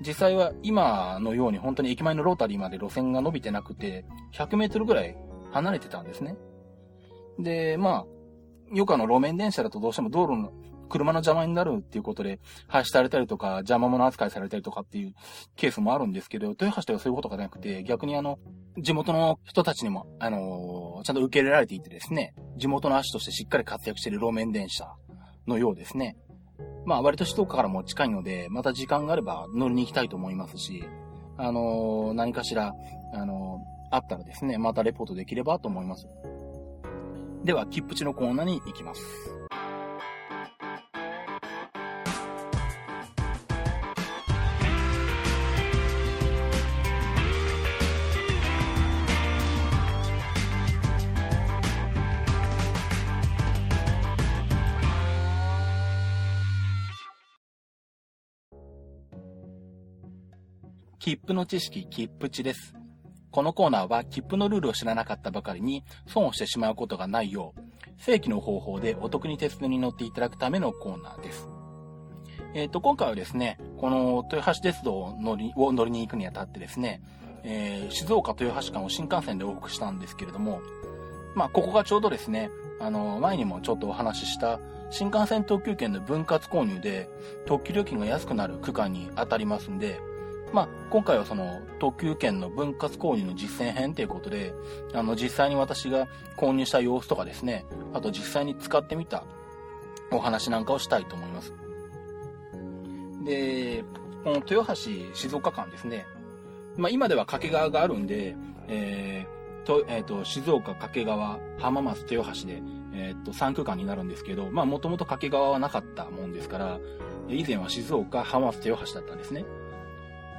[0.06, 5.16] 実際は今のように本当に駅前のロータリーまで路線が伸びてなくて、100メートルぐらい
[5.52, 6.36] 離れてたんですね。
[7.38, 8.06] で、まあ、
[8.70, 10.52] 余暇の路面電車だとどうしても道路の、
[10.88, 12.38] 車の邪魔になるっていうことで、
[12.68, 15.14] 廃止されたりとか、邪魔者扱いされたりとかっていう
[15.56, 18.38] ケースもあるんですけど、豊橋ではそういうことがなくて、逆にあの、
[18.78, 24.86] 地元の人たちにも、あのー、ちゃんと受け入れられていてですね、地元の足としてしっかり活躍している路面電車
[25.46, 26.16] のようですね。
[26.84, 30.84] まあ割と首都からも近いので、また時間があれば乗りに行きたいと思いますし、
[31.36, 32.72] あのー、何かしら、
[33.14, 36.08] あのー、あったらですね、またレポートできればと思います。
[37.44, 39.02] では、切符地のコーナーに行きます。
[61.12, 62.74] 切符の知識、切符値です。
[63.30, 67.60] このコーナーは切符のルールを知らなかったばかりに損をしてしまうことがないよう、
[67.98, 71.46] 正規の方法でお得に鉄道に乗っていただくためのコーナーです。
[72.54, 77.02] えっ、ー、と、今回はですね、この豊橋鉄道を乗りを乗りに行くにあたってですね、
[77.42, 80.62] えー、静岡豊橋間を新幹線で往復したんですけれども、
[81.34, 82.48] まあ、ここがちょうどですね、
[82.80, 87.10] あの、前にもちょっとお話しした新幹線特急券の分割購入で
[87.44, 90.00] 特急料金が安くなる区間に当たりますんで、
[90.52, 94.54] まあ、今回はその特急券の分割購入の実践編ということで、
[94.92, 99.24] あの、実際に私が購入した様子とかですね、あと実際に使ってみた
[100.10, 101.54] お話なんかをしたいと思います。
[103.24, 103.84] で、
[104.24, 106.06] この豊橋静岡間ですね、
[106.76, 108.36] まあ、今では掛川があるんで、
[108.68, 112.62] えー、と、えっ、ー、と、静岡、掛川、浜松、豊橋で、
[112.94, 116.78] えっ、ー、と、3区間になるんですけど、まあ、もともと掛川はなかったもんですから、
[117.28, 119.44] 以前は静岡、浜松、豊橋だったんですね。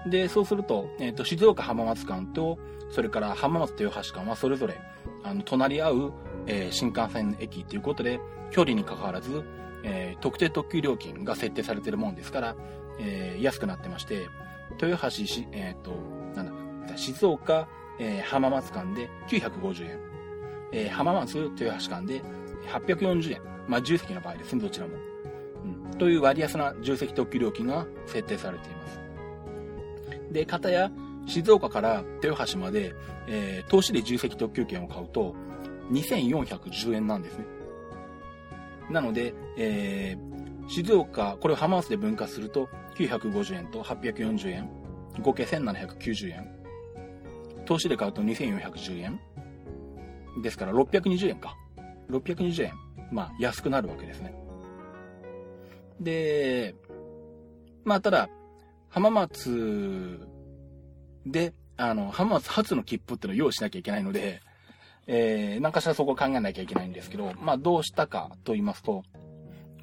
[0.09, 2.57] で、そうすると、えっ、ー、と、静岡浜松間と、
[2.89, 4.79] それから浜松豊橋間はそれぞれ、
[5.23, 6.13] あの、隣り合う、
[6.47, 8.19] えー、新幹線駅ということで、
[8.51, 9.43] 距離に関わらず、
[9.83, 12.55] えー、特定特急料金が設定されてるもんですから、
[12.99, 14.27] えー、安くなってまして、
[14.81, 15.91] 豊橋し、えっ、と、
[16.35, 17.67] なんだ、静岡、
[17.99, 19.99] えー、浜松間で950円、
[20.71, 22.21] えー、浜松豊橋間で
[22.67, 23.53] 840円。
[23.67, 24.93] まあ、重積の場合ですね、どちらも。
[25.91, 25.97] うん。
[25.97, 29.02] という割安な重積特急料金が設定されています。
[30.33, 30.91] で、片や、
[31.25, 32.93] 静岡から豊橋まで、
[33.27, 35.35] えー、投資で重積特急券を買うと、
[35.91, 37.45] 2410円なんですね。
[38.89, 42.67] なので、えー、静岡、これを浜松で分割すると、
[42.97, 44.69] 950円と840円、
[45.21, 46.49] 合計1790円。
[47.65, 49.19] 投資で買うと2410円。
[50.41, 51.55] ですから620円か。
[52.09, 52.73] 620円。
[53.11, 54.33] まあ、安くなるわけですね。
[55.99, 56.75] で、
[57.85, 58.29] まあ、ただ、
[58.93, 60.19] 浜松
[61.25, 64.39] で、あの、浜松初の切符っていうのを用意しなきゃいけないので、
[65.07, 69.03] えー、何かしらそこを考えなきゃいけないんですけど、まあ、どうしたかと言いますと、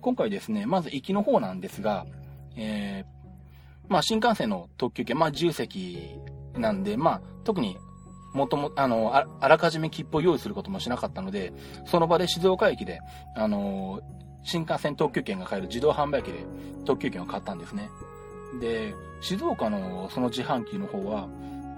[0.01, 2.07] 今回ですね、まず行きの方なんですが、
[2.57, 6.17] えー、まあ、新幹線の特急券、まあ、重席
[6.55, 7.79] なんで、まあ、特に、
[8.33, 11.53] もとも、あのあ、あらかじめ切符を用意することもしなかったので、
[11.85, 13.01] その場で静岡駅で、
[13.35, 14.03] あの
[14.45, 16.45] 新幹線特急券が買える自動販売機で
[16.85, 17.91] 特急券を買ったんですね。
[18.59, 21.29] で、静岡のその自販機の方は、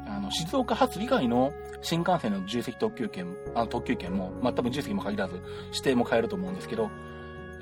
[0.07, 6.91] あの、静岡発以外の新幹線の重積特急券、あの特急券も、まあ、多分重積も限らず、指定も買えると思うんですけど、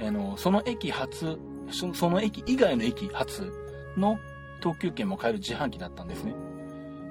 [0.01, 1.38] あの、その駅発、
[1.70, 3.53] その駅以外の駅発
[3.96, 4.18] の
[4.61, 6.35] 特急券も買える自販機だったんですね。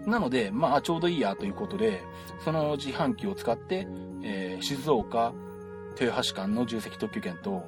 [0.05, 2.03] なので、まあ、ちょうどいいやということで、
[2.43, 3.88] その自販機を使って、
[4.23, 5.33] えー、静岡、
[5.99, 7.63] 豊橋間の重積特急券と、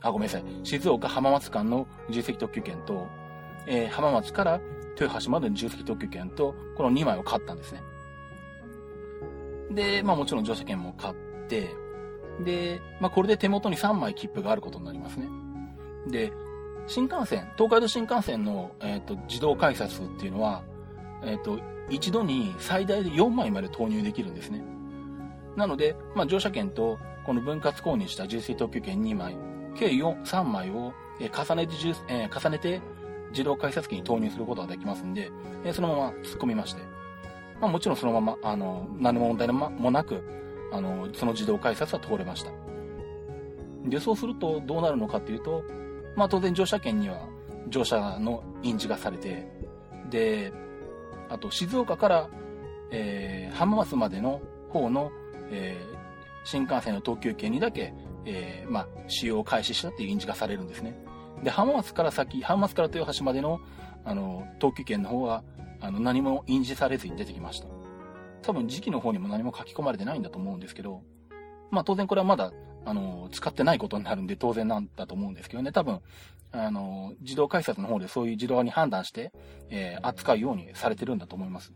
[0.00, 0.44] あ、ごめんなさい。
[0.62, 3.06] 静岡浜松間の重積特急券と、
[3.66, 4.60] えー、浜松から
[5.00, 7.82] 豊橋までの重積特急券と、この2枚を買ったんですね。
[9.70, 11.14] で、まあもちろん乗車券も買っ
[11.48, 11.70] て、
[12.44, 15.28] で、まあこれで手元に3枚切符があることになりますね。
[16.08, 16.32] で、
[16.86, 20.62] 新幹線、東海道新幹線の、えっ、ー、と、自動改札っていうのは、
[21.22, 21.58] えっ、ー、と、
[21.90, 24.62] 一度に最大で4枚まで投入できるんですね。
[25.56, 29.36] なので、まあ乗車券と、この分割購入した重水特急券2枚、
[29.76, 31.74] 計4、3枚を、え重ねて、
[32.08, 32.80] えー、重ねて
[33.34, 35.30] 自動改札機に投入することができますんで、
[35.64, 36.82] えそのまま突っ込みまして。
[37.60, 40.22] まあもちろんそのまま、あの、何も問題もなく、
[40.72, 42.50] あの、その自動改札は通れました。
[43.84, 45.62] で、そうするとどうなるのかっていうと、
[46.16, 47.28] まあ当然乗車券には
[47.68, 49.48] 乗車の印字がされて、
[50.10, 50.52] で、
[51.28, 52.28] あと静岡から、
[52.90, 55.10] えー、浜松までの方の、
[55.50, 55.96] えー、
[56.44, 57.94] 新幹線の特急券にだけ、
[58.24, 61.03] えー、まあ、使用を開始したっていう印字がされるんですね。
[61.42, 63.60] で、浜松から先、浜松から豊橋までの、
[64.04, 65.42] あの、特急券の方は、
[65.80, 67.66] あの、何も印字されずに出てきました。
[68.42, 71.02] 多分時期の方にも何も書き込まれてないんだと思うんですけど、
[71.70, 72.52] まあ当然これはまだ、
[72.84, 76.00] あの、使ってないことになるんで当然なんだと思うんですけどね、多分、
[76.52, 79.32] あの、自動改札の方でそういう自動に判断して、
[79.70, 81.72] えー、扱うようにされてるんだと思います。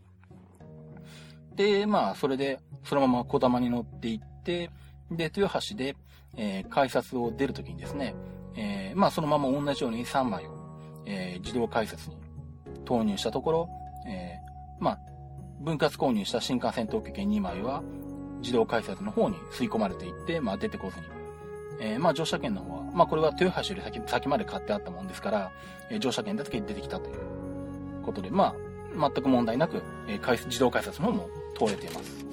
[1.55, 4.69] で、まあ、それで、そのまま小玉に乗っていって、
[5.11, 5.95] で、豊橋で、
[6.37, 8.15] えー、改札を出るときにですね、
[8.55, 10.55] えー、まあ、そのまま同じように3枚を、
[11.05, 12.17] えー、自動改札に
[12.85, 13.69] 投入したところ、
[14.07, 14.99] えー、まあ、
[15.59, 17.83] 分割購入した新幹線特急券2枚は、
[18.41, 21.05] 自動改札の方に吸い込まれていって、まあ、出てこずに。
[21.81, 25.51] えー、まあ、乗車券の方は、まあ、これは豊橋より先先まで買ってあったもんですから、
[25.89, 27.15] えー、乗車券だけ出てきたという
[28.03, 28.55] ことで、ま
[28.97, 32.25] あ、全く問題なく、えー、自動改札の方も通れています。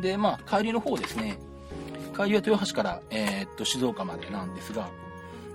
[0.00, 1.38] で、まあ、帰りの方ですね。
[2.12, 4.90] 帰りは豊橋から、えー、っと、静岡までなんですが、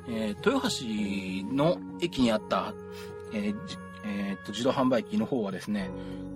[0.08, 2.74] えー、豊橋の駅にあった、
[3.34, 3.56] えー
[4.06, 5.90] えー、っと、自動販売機の方はですね、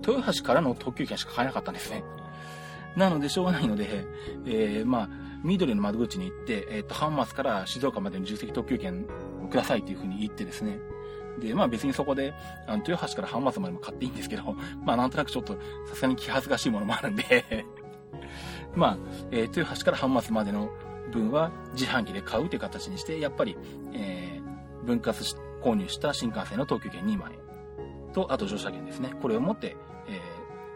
[0.06, 2.04] 豊橋からの特急券しか買えなかったんですね。
[2.96, 4.06] なので、しょうがないので、
[4.46, 5.10] えー、まあ、
[5.44, 9.06] 緑の窓口に行って、えっ、と、浜松から静岡までの重積特急券
[9.44, 10.80] をくださいっていうふうに言ってですね、
[11.40, 12.34] で、まあ別にそこで、
[12.68, 14.44] あの、豊橋から浜松までも買っていいんですけど、
[14.86, 15.54] まあなんとなくちょっと、
[15.88, 17.66] さすがに気恥ずかしいものもあるんで
[18.76, 18.98] まあ、
[19.32, 20.70] えー、豊橋から浜松までの
[21.12, 23.58] 分は自販機で買うという形にして、やっぱり、
[23.94, 27.38] えー、分割し購入した新幹線の東急券2枚
[28.14, 29.14] と、あと乗車券ですね。
[29.22, 29.76] これを持って、
[30.08, 30.20] え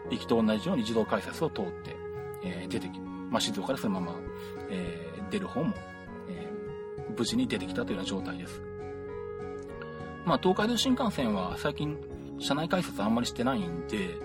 [0.08, 1.96] ー、行きと同じように自動改札を通って、
[2.44, 4.20] えー、出てき、まあ、静岡からそのまま、
[4.70, 5.74] えー、出る方も、
[6.28, 8.62] えー、無事に出てきたというような状態です。
[10.24, 11.96] まあ、東海道新幹線は最近、
[12.38, 14.16] 車内改札あんまりしてないんで、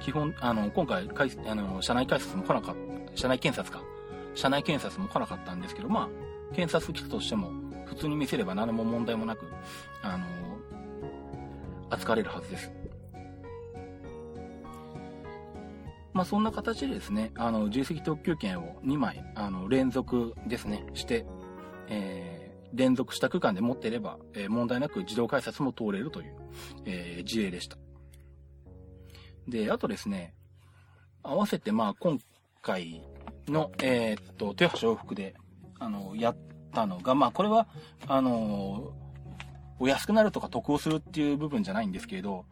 [0.00, 1.08] 基本、あの、今回、
[1.46, 2.76] あの、車内改札も来なかっ
[3.14, 3.84] 車内検察か。
[4.34, 7.50] 車内検察も来なかったんですけど、まあ、検察来たとしても、
[7.86, 9.46] 普通に見せれば何も問題もなく、
[10.02, 10.26] あの、
[11.90, 12.72] 扱われるはずです。
[16.12, 21.26] まあ、そんな形でですね、あの、重積特急券を2枚、あの、連続ですね、して、
[21.88, 22.42] えー
[22.74, 26.36] 連続した区間で持っていれば、えー、問題なく自動改札も通れるという、
[26.84, 27.76] えー、事例でした。
[29.46, 30.34] で、あとですね、
[31.22, 32.18] 合わせてまあ今
[32.62, 33.02] 回
[33.48, 35.34] の、えー、っと、豊橋往復で、
[35.78, 36.36] あの、やっ
[36.72, 37.66] たのが、まあこれは、
[38.06, 38.92] あの
[39.78, 42.44] お安くなるとか得をするっていう部分じゃないんですけれど、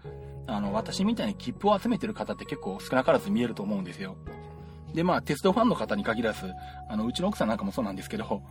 [0.48, 4.16] あの、私みたいに切符を集めてる方って結構少なからず見えると思うんですよ。
[4.94, 6.52] で、まあ、鉄道ファンの方に限らず、
[6.88, 8.42] あの、うちの奥さんなんかもそうなんですけど、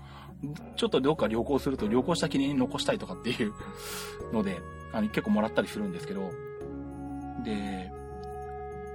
[0.77, 3.53] ちょっとどっか旅行すると旅行した記念に残したいとかっていう
[4.31, 4.61] ので、
[4.93, 6.31] あの、結構もらったりするんですけど、
[7.43, 7.91] で、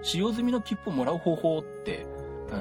[0.02, 2.06] 使用済みの切符をもらう方法って、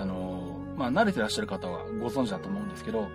[0.01, 3.07] あの、まあ、慣れてらっしゃる方はご存知だと思うんですけど、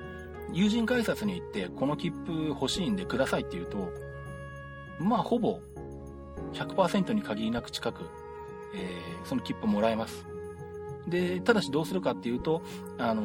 [0.53, 3.93] 友人改札に行って、この切符欲しいんでくださいって言うと、
[4.99, 5.61] まあ、ほぼ
[6.55, 8.05] 100%に限りなく近く、
[8.75, 10.27] えー、その切符もらえます。
[11.07, 12.63] で、ただしどうするかっていうと、
[12.99, 13.23] あの、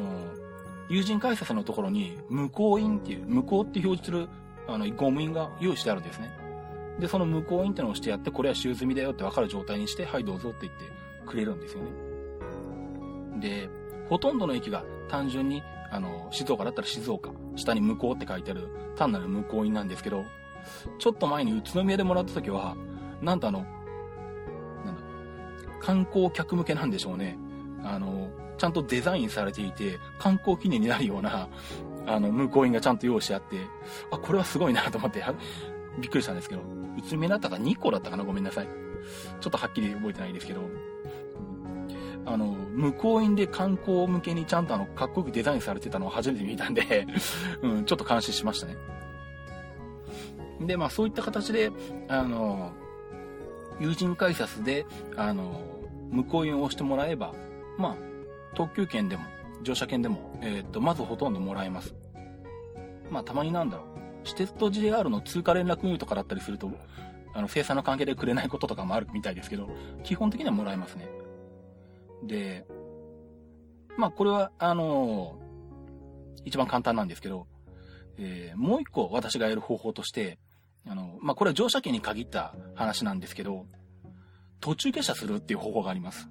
[0.90, 4.28] 友人改札のところに、無効員っていう、無効って表示する、
[4.68, 6.32] あの、公務員が用意してあるんですね。
[7.00, 10.86] で、その無効員ってのを押してやって、これは使用済みだよって分かる状態にして、はい、どうぞって言って
[11.26, 12.13] くれるんですよね。
[13.40, 13.70] で、
[14.10, 20.26] ほとんどの駅が単純に、あの、静岡だったら静岡、下に無効って書いてある、単なる無効員なんですけど、
[21.00, 22.76] ちょっと前に宇都宮でもらった時は、
[23.22, 23.60] なんとあの、
[24.86, 25.02] なんだ、
[25.80, 27.38] 観光客向けなんでしょうね。
[27.84, 31.50] あの、ちゃんとデザインされていて、観光記念になるような、
[32.06, 33.58] あの、向こう員がちゃんと用意してあって、
[34.12, 35.24] あ、これはすごいなと思って、
[36.00, 36.62] びっくりしたんですけど、
[36.98, 38.24] 宇都宮だったか2個だったかな？
[38.24, 38.68] ごめんなさい。
[39.40, 40.62] ちょっとはっきり覚えてないですけど、
[42.26, 47.08] あの、向こう員で観光向けにちゃんとあの、かっこよくデザインされてたのを初めて見たんで
[47.62, 48.76] うん、ちょっと感心しましたね。
[50.62, 51.72] で、まあそういった形で、
[52.08, 52.72] あの、
[53.80, 55.62] 友人改札で、あの、
[56.12, 57.34] 向こう員を押してもらえば、
[57.78, 57.96] まあ、
[58.56, 59.24] 特急券でも、
[59.64, 61.96] 乗車券でも、えー、っと、まずほとんどもらえます。
[63.10, 63.88] まあ、たまになんだろう。
[64.24, 66.72] 私鉄と JR の通過連絡入とかだったりすると、
[67.34, 69.70] あの、生産の関係でくれないこととかもあるみたいですけど、
[70.04, 71.08] 基本的にはもらえますね。
[72.28, 72.66] で、
[73.98, 77.48] まあ、これは、あのー、一番簡単なんですけど、
[78.18, 80.40] えー、もう一個私がやる方法として、
[80.88, 83.66] あの、まあ、これは乗車券に限った話なんですけど、
[84.60, 86.30] 途中下車するっていう方法があります。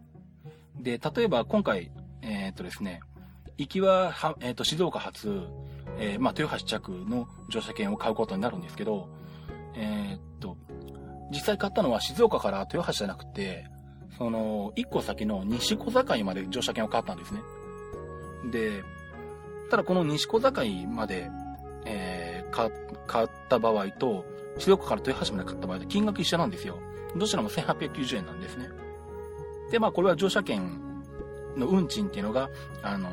[0.81, 3.01] で、例えば今回、えー、っとですね、
[3.59, 5.47] 行きは、はえー、っと、静岡発、
[5.99, 9.09] えー、まあ、豊橋着の乗車券を買うことになるんですけど、
[9.75, 10.57] えー、っと、
[11.31, 13.67] 実際買ったのは静岡から豊橋じゃなくて、
[14.23, 17.43] その、一個先の西小境まで乗車券を買ったんですね。
[18.53, 18.85] で、
[19.69, 20.53] ただこの西小境
[20.87, 21.29] まで、
[21.85, 22.51] えー、
[23.09, 24.25] 買った場合と、
[24.59, 26.79] 静岡から豊橋まで買った場合と金額一緒なんですよ。
[27.17, 28.69] どちらも1890円なんですね。
[29.73, 30.63] で、まあこれは乗車券
[31.57, 32.49] の運賃っていうのが、
[32.85, 33.09] あの、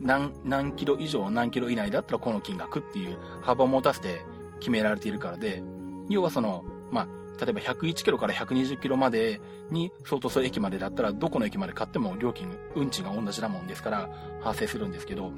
[0.00, 4.20] 何、何キロ以上何キロ以内だったらこの金額っていう幅を持たせて
[4.60, 5.64] 決められているからで、
[6.08, 7.08] 要はその、まあ、
[7.40, 14.10] 例えば101キロから120キロまでに相当する駅までだったら、どこの駅まで買っても料金、運賃が同じなもんですから
[14.40, 15.32] 発生するんですけど、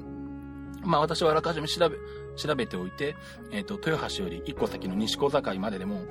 [0.83, 1.97] まあ私はあらかじめ調べ、
[2.35, 3.15] 調べておいて、
[3.51, 6.01] えっ、ー、と、豊橋より1個先の西小境まででも、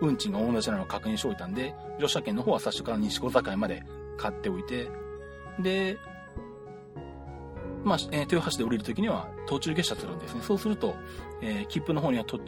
[0.00, 3.84] 運賃が同じなのを確認しておいたんで、乗車券の方は最初から西小境まで
[4.16, 4.88] 買っておいて、
[5.60, 5.98] で、
[7.84, 10.40] まあ、えー、豊橋で降りるときには途中下車するんですね。
[10.42, 10.94] そうすると、
[11.42, 12.40] えー、切符の方にはと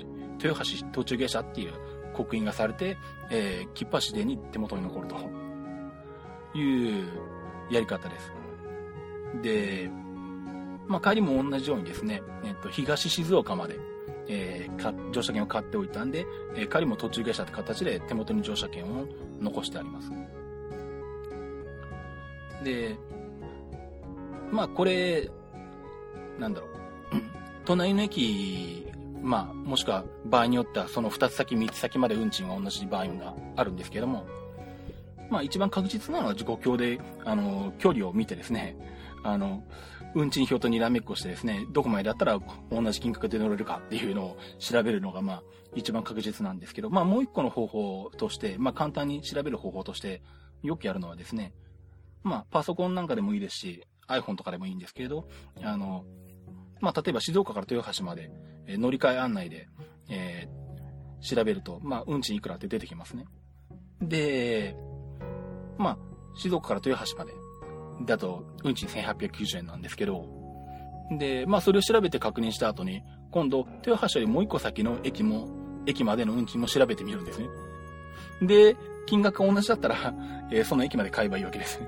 [0.42, 1.72] 豊橋途中下車っていう
[2.16, 2.96] 刻印がされて、
[3.30, 5.16] えー、切符は自然に手元に残ると
[6.58, 7.08] いう
[7.70, 8.32] やり方です。
[9.42, 9.90] で、
[10.88, 13.78] まあ、帰りも同じようにですね、えっと、東静岡まで、
[14.28, 19.06] えー、乗車券を買っておいたんで、えー、帰りも途中下車って形で手元に乗車券を
[19.40, 20.10] 残してあります。
[22.64, 22.96] で、
[24.50, 25.30] まあ、これ、
[26.38, 26.70] なんだろう。
[27.64, 28.85] 隣の駅、
[29.26, 34.24] まあ、もしくは場合によってはその2つ先、3つ先まで運賃が同じ場合があるんですけども、
[35.30, 38.76] まあ一番確実なのは自己境で、あの、距離を見てですね、
[39.24, 39.64] あの、
[40.14, 42.38] 運賃表とにらめっこしてですね、どこまでだったら
[42.70, 45.42] 同じ金額で乗れるかっていうのを調べるのが、まあ、
[45.74, 50.22] 一番確実なんですけど、まあ、もう一個の方法として、まあ、簡単に調べる方法として、
[50.62, 51.52] よくやるのはですね、
[52.22, 55.28] まあ、パソコンなんかでもいいですし、iPhone とかでもいいんですけれど、
[55.62, 56.04] あの、
[56.80, 58.30] まあ、例えば静岡から豊橋まで、
[58.66, 59.68] え乗り換え案内で、
[60.08, 63.26] えー、調べると、まあ、運賃いくらって出てきますね。
[64.00, 64.76] で、
[65.78, 65.98] まあ、
[66.36, 67.32] 静岡から豊橋まで
[68.04, 70.26] だと、運賃1890円なんですけど、
[71.18, 75.48] で、まあそれを調べて確認した後に、今度、豊橋よりもう一個先の駅も、
[75.86, 77.48] 駅までの運賃も調べてみるんですね。
[78.42, 80.14] で、金額が同じだったら、
[80.50, 81.80] えー、その駅まで買えばいいわけです。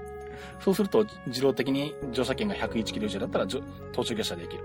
[0.60, 4.62] そうすると、自動的に乗車券が101キロ以上だったら、途中下車できる。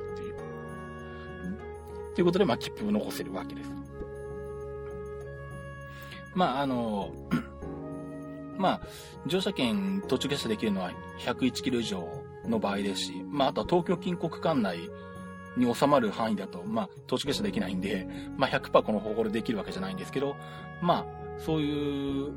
[2.15, 3.71] ということで、まあ、切符を残せるわけです。
[6.35, 7.11] まあ、あの、
[8.57, 8.81] まあ、
[9.25, 12.07] 乗車券途中下車できるのは101キロ以上
[12.45, 14.89] の場合ですし、まあ、あとは東京近国間内
[15.57, 18.07] に収まる範囲だと、まあ、途中下車できないんで、
[18.37, 20.35] まあ、100%この方法でできるわけじゃないんですけど、
[20.81, 22.31] まあ、そういう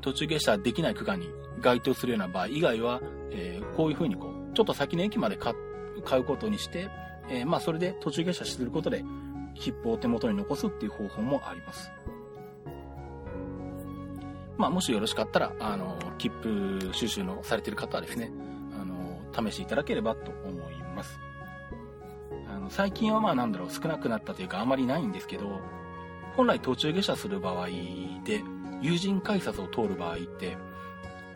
[0.00, 1.28] 途中下車できない区間に
[1.60, 5.54] 該当するような場合以外は、えー、こういうふうにこう、ちょっと先の駅まで買
[6.18, 6.90] うことにして、
[7.28, 9.04] えー、まあ、それで途中下車することで、
[9.54, 11.90] 切符を手元に残すっていう方法もあります。
[14.56, 18.30] まあ、もしよろしかったら、あの、切符収集のされてる方はですね、
[18.80, 21.18] あの、試していただければと思います。
[22.48, 25.60] あの、最近はまあなんだろう、少なくなったというかあまりないんですけど、
[26.36, 27.66] 本来途中下車する場合
[28.24, 28.42] で、
[28.80, 30.56] 友人改札を通る場合って、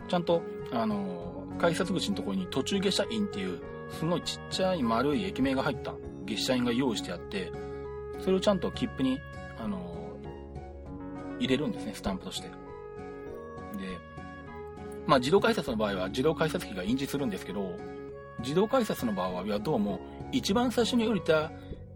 [0.07, 3.59] ちゃんと、あの、改札口のところに途中下車員っていう、
[3.91, 5.93] すごいちっちゃい丸い駅名が入った
[6.25, 7.51] 下車員が用意してあって、
[8.19, 9.19] それをちゃんと切符に、
[9.57, 10.17] あの、
[11.39, 12.49] 入れるんですね、スタンプとして。
[12.49, 12.53] で、
[15.07, 17.75] まあ自動改札の場合は自動改札機が印字するんですけど、
[18.39, 19.99] 自動改札の場合はどうも
[20.31, 21.51] 一番最初に降りた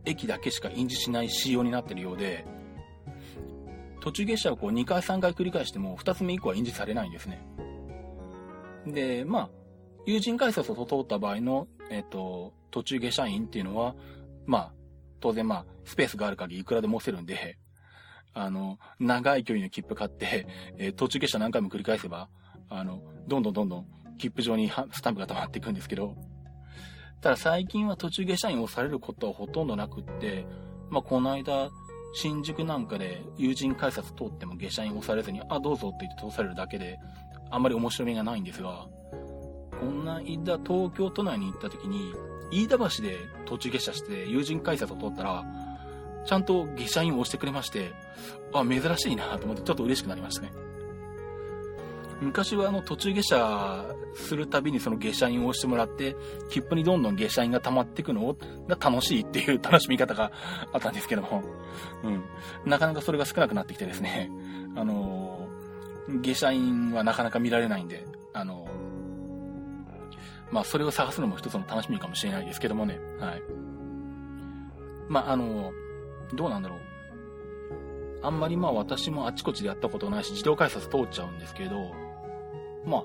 [0.06, 2.46] 駅だけしか印字しない仕様になってるようで、
[4.02, 7.46] 途中下車をこう2回3回繰り返しても2つ目以降は印字されないんですね。
[8.86, 9.50] で、まあ、
[10.06, 13.96] 友人改札を通った場合の、えっ、ー、と、途中下車員っていうのは、
[14.48, 14.74] まあ、
[15.20, 17.58] 当然まあ、スペースがある限りいくらでも押せるんで、
[18.34, 22.30] あの、長い距離の切符買って、えー、途中下車何回も繰り返せば、
[22.70, 23.88] あの、どんどんどんどん
[24.18, 26.16] 切符上にスタンプが溜まっていくんですけど、
[27.22, 30.48] ただ最近は途中下車に押されることはほとんどなくって、
[30.90, 31.70] まあ、この間、
[32.16, 37.00] 新宿なんかで友人改札通っても下車に押されずに、あ、どうぞって言って通されるだけで、
[37.52, 38.88] あんまり面白みがないんですが、
[39.84, 42.14] こんな間東京都内に行った時に、
[42.52, 45.44] 飯田橋で途中下車して友人改札を通ったら、
[46.26, 47.94] ちゃんと下車員を押してくれまして、
[48.54, 50.54] あ、珍しいなと思ってちょっと嬉しくなりましたね。
[52.22, 56.16] 昔はあの途中下車するたびにその下車員を押してもらって、
[56.50, 60.32] 切符にどんどん下車員が溜まっていくのが楽しいっていう 楽しみ方が
[60.72, 61.44] あったんですけども、
[62.04, 62.24] うん。
[62.66, 64.32] なかなかそれが少なくなってきてですね、
[64.76, 65.48] あの
[66.22, 68.68] 下車員はなかなか見られないんで、あの、
[70.52, 73.00] まあ、それを探すのも一つの楽しみかもしれないですけどもね。
[73.20, 73.42] はい。
[75.10, 75.72] まあ、あの、
[76.34, 76.80] どうなんだろう。
[78.22, 81.92] あんまりまあ私もあちこちでやったことないし、自動改札通っちゃうんですけど、
[82.86, 83.04] まあ、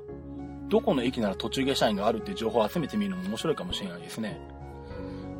[0.68, 4.40] どこの駅なら途中下車員があるっていう情報を集めてみるのも面白いかもしれないですね。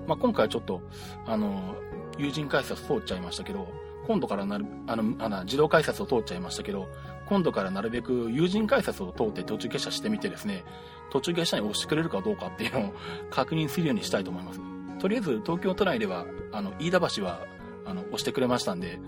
[0.07, 0.81] まあ今回はちょっと、
[1.27, 1.77] あの、
[2.19, 3.69] 友人改札通っちゃいましたけど、
[4.07, 6.89] 今度からなる、あの、あの、自動改札を通っちゃいましたけど、
[7.29, 10.65] 今度からなるべく友人改札を通って途中下車してみてですね、
[11.11, 12.93] 途中下車に押してくれるかどうかっていうのを
[13.31, 14.61] 確認するようにしたいと思います。
[14.99, 17.47] とりあえず東京都内では、あの、飯田橋は、
[17.87, 18.99] あの、押してくれましたんで、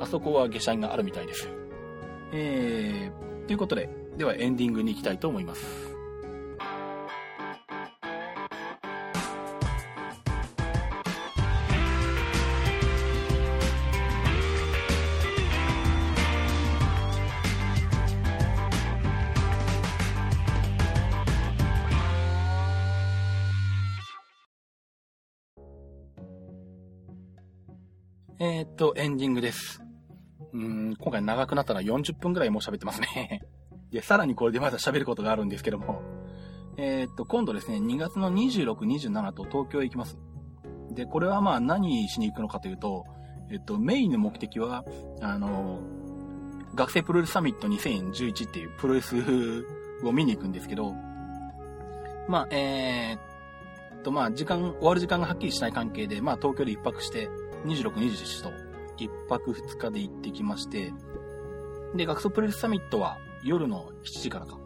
[0.00, 1.48] あそこは下車員があるみたいです。
[2.32, 5.97] えー、ということで、ではエンディングに行きたいと思います。
[29.18, 29.82] ンディングです。
[30.52, 33.42] うん、今回長くなったのは40分くらいもう喋ってますね。
[33.90, 36.02] で、さらにこれでまだ喋ることがあるんですけども、
[36.76, 40.16] えー、っと、今度ですね、2月の26、27と東京へ行きます。
[40.92, 43.06] で、これはまあ何しに行くのかというと、
[43.50, 44.84] えっと、メインの目的は、
[45.20, 45.80] あの、
[46.76, 49.16] 学生プロレスサミット2011っていうプロレス
[50.04, 50.94] を見に行くんですけど、
[52.28, 57.28] まあ、えー、っと、まあ、時間、終わる時間がはっきりしない関係で、まあ、東京で一泊して、
[57.64, 58.67] 26、27と
[59.04, 60.92] 一泊二日で行ってきまして、
[61.94, 64.58] で、学生プレスサミットは夜の7時からか。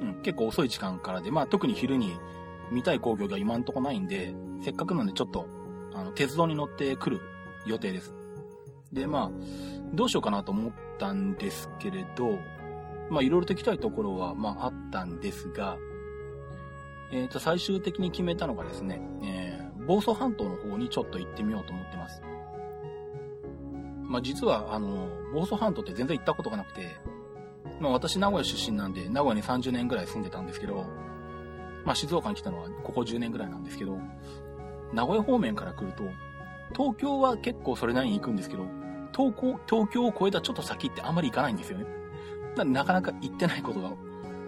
[0.00, 2.16] うん、結構遅い時間からで、まあ特に昼に
[2.70, 5.46] 見たい工業が今んとこないんで、せっかくなんでちょっと、
[5.94, 7.20] あの、鉄道に乗ってくる
[7.66, 8.14] 予定です。
[8.92, 9.30] で、まあ、
[9.94, 12.38] どうしようかなと思ったんですけれど、
[13.10, 15.76] まあいろいろと行きたいところは、まああったんですが、
[17.12, 22.22] えっ、ー、と、最終的に決めたのがですね、えー、房総半島の方にちょっと行ってみようと思ってます。
[24.14, 26.94] まあ、実は、あの、房総半島って全然行ったことがなくて、
[27.80, 30.84] まあ、私名古屋出身なんで、名古屋に30年ぐらい住んでたんですけど、
[31.84, 33.98] まあ、静岡に来たのはここ10年ぐらいなんですけど、
[34.92, 36.04] 名古屋方面から来ると、
[36.76, 38.66] 東京は結構それなりに行くんですけど、
[39.12, 41.86] 東京、東京を越えたちょっと先ってあんまり行かないんですよね。
[42.56, 43.90] ななかなか行ってないことが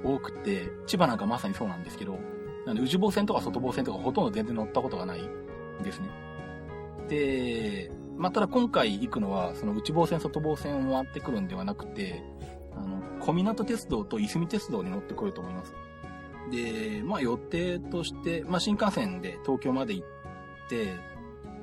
[0.04, 2.20] 多くて、千葉なんかまさにそうなんですけど、
[2.66, 6.08] なんで、宇治防線とか外防線とかほとんど全然乗ったことがないんですね。
[7.08, 12.22] で、まあ、ただ今回行くのは、その内房線、外房線を回ってくるんではなくて、
[12.74, 15.74] あの、小湊鉄道といすみ鉄道に乗ってこようと思います。
[16.50, 20.06] で、まあ予定として、まあ新幹線で東京まで行っ
[20.68, 20.94] て、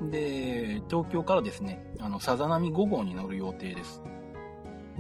[0.10, 4.02] で、東京からですね、あの、さざ波5号に乗る予定です。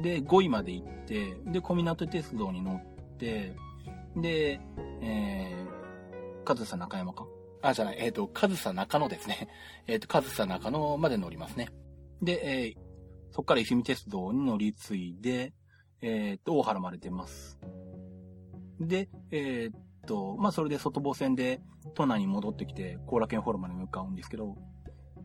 [0.01, 3.55] で、5位まで行って、で、小湊鉄道に乗って、
[4.15, 4.59] で、
[5.01, 7.25] えー、上総中山か
[7.63, 9.47] あ、じゃない、えっ、ー、と、上総中野ですね。
[9.87, 11.69] えっ、ー、と、上総中野まで乗りますね。
[12.21, 12.77] で、えー、
[13.31, 15.53] そこからいすみ鉄道に乗り継いで、
[16.01, 17.57] えっ、と、大原まで出ます。
[18.81, 21.61] で、えっと、まあ、それで外房線で
[21.95, 24.57] 都内に戻ってきて、後楽園ホールまで向かうんですけど、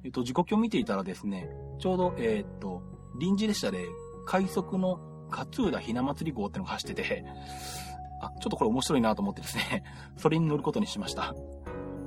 [0.05, 2.83] えっ、と、時刻を見ていたらですね、ちょうど、えっと、
[3.19, 3.85] 臨時列車で
[4.27, 7.25] 快速の勝浦ひな祭り号ってのが走ってて、
[8.21, 9.83] あ、ちょっとこれ面白いなと思ってですね、
[10.17, 11.35] それに乗ることにしました。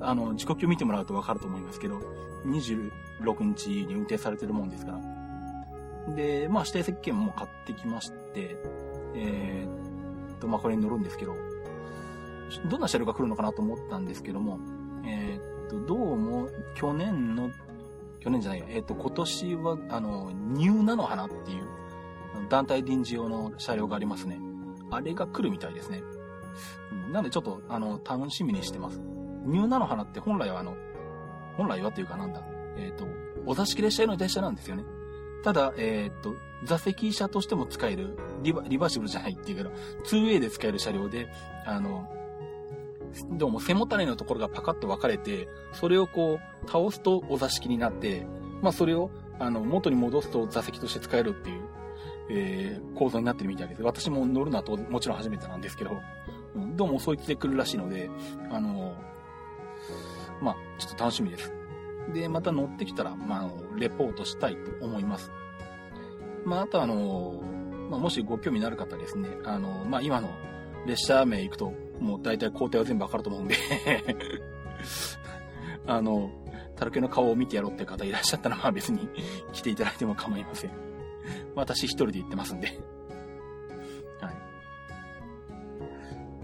[0.01, 1.99] あの、時刻表見てもらうとわかると思いますけど、
[2.45, 4.93] 26日に運転されてるもんですか
[6.07, 6.15] ら。
[6.15, 8.57] で、まあ指定席券も買ってきまして、
[9.15, 11.35] えー、っと、まあこれに乗るんですけど、
[12.69, 14.59] どんな車両が来るのかなと思ったんですけども、
[15.05, 17.51] えー、っと、どうも去年の、
[18.19, 21.67] 去年じゃないや、えー、っと、今年は、あの、ニューナの花っていう
[22.49, 24.39] 団体臨時用の車両がありますね。
[24.89, 26.03] あれが来るみたいですね。
[27.11, 29.01] なんでちょっと、あの、楽しみにしてます。
[29.43, 30.75] ニューナの花って本来はあの、
[31.57, 32.41] 本来はっていうかなんだ、
[32.77, 33.05] えっ、ー、と、
[33.45, 34.83] お座敷列車用の列車なんですよね。
[35.43, 39.71] ただ、えっ、ー、と、座席車としても使える、リバリバーシブルじゃないっていうけど、
[40.05, 41.27] 2way で使える車両で、
[41.65, 42.07] あの、
[43.31, 48.25] どうも背もたれのところがパカッと分かれて、それをこう、倒すとお座敷になって、
[48.61, 51.61] まあそれを、あの、元に戻すと座席として使えるっていう、
[52.29, 53.83] えー、構造になってるみたいです。
[53.83, 55.99] 私も乗るのはともちろん初めてなんですけど、
[56.75, 58.09] どうもそいつで来るらしいので、
[58.51, 58.93] あの、
[60.41, 61.53] まあ、ちょっと楽しみです。
[62.13, 65.31] で、また乗ってきたら、まあ、レポートしたいと思います。
[66.45, 67.41] まあ、あとあの、
[67.89, 70.29] まあ、もしご興味のある方ですね、あの、まあ、今の
[70.85, 73.55] 列車名行くと、もう大体工程は全部わかると思うんで
[75.85, 76.31] あの、
[76.75, 79.07] タルケの顔を見てやろうって方いらっしゃったら、まあ別に
[79.53, 80.71] 来ていただいても構いません。
[81.55, 82.79] 私一人で行ってますんで
[84.21, 84.35] はい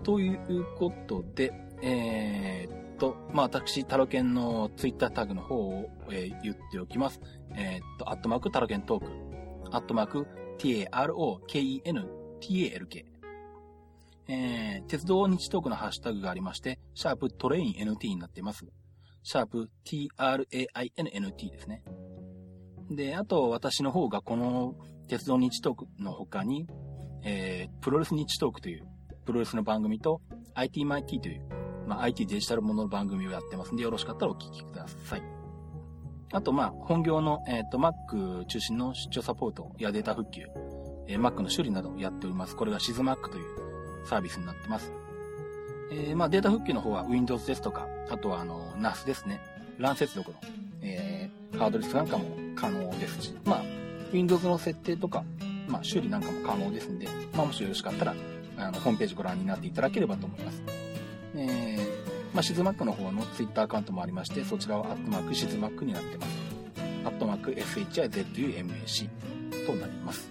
[0.04, 7.22] ということで、えー、っと、まあ、私、タロケンのツイッタータグの方を、えー、言っておきます。
[7.56, 9.12] えー、っと、アットマークタロケントーク、
[9.72, 10.28] アットマーク
[10.58, 11.06] t-a-r-o-k-e-n-t-a-l-k。
[14.30, 18.66] えー、鉄道日トークのハッシュタグがありまして、シャープトレイン NT になっています。
[19.24, 21.84] シャープ trainnt ですね。
[22.90, 24.76] で、あと私の方がこの
[25.08, 26.68] 鉄道日トークの他に、
[27.24, 28.88] えー、プロレス日トークという
[29.26, 30.22] プロレスの番組と
[30.56, 31.57] IT マイティという、
[31.88, 35.24] まあ、IT デジタルものの番組をやってますんで、よろしかったらお聞きください。
[36.34, 40.48] あと、まあ、本業の、えっ、ー、と、Mac 中心の出張サポートやデータ復旧、
[41.08, 42.56] えー、Mac の修理などをやっております。
[42.58, 44.92] これが SysMac というサービスになってます。
[45.90, 49.40] えー、まあ、データ復旧の方は Windows ですとか、あとは、あの、NAS ですね。
[49.80, 50.38] LAN 接続の、
[50.82, 52.26] えー、ハードディスクなんかも
[52.56, 53.64] 可能ですし、まあ、
[54.12, 55.24] Windows の設定とか、
[55.70, 58.16] まあ、修理なんかも可能ですんで、まあ、もしよろしかったら、
[58.58, 60.87] あの、ホームページご覧になっていただければと思います。
[61.38, 66.30] えー、まあ、シズマックの方の Twitter アカウントもありまして、そちらはアットマークシズマックになってます。
[67.06, 69.10] アットマーク SHIZUMAC
[69.66, 70.30] となります。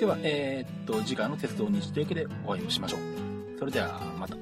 [0.00, 3.00] では、えー、っと、次回の鉄道日というわけでお会いしましょう。
[3.58, 4.36] それでは、また。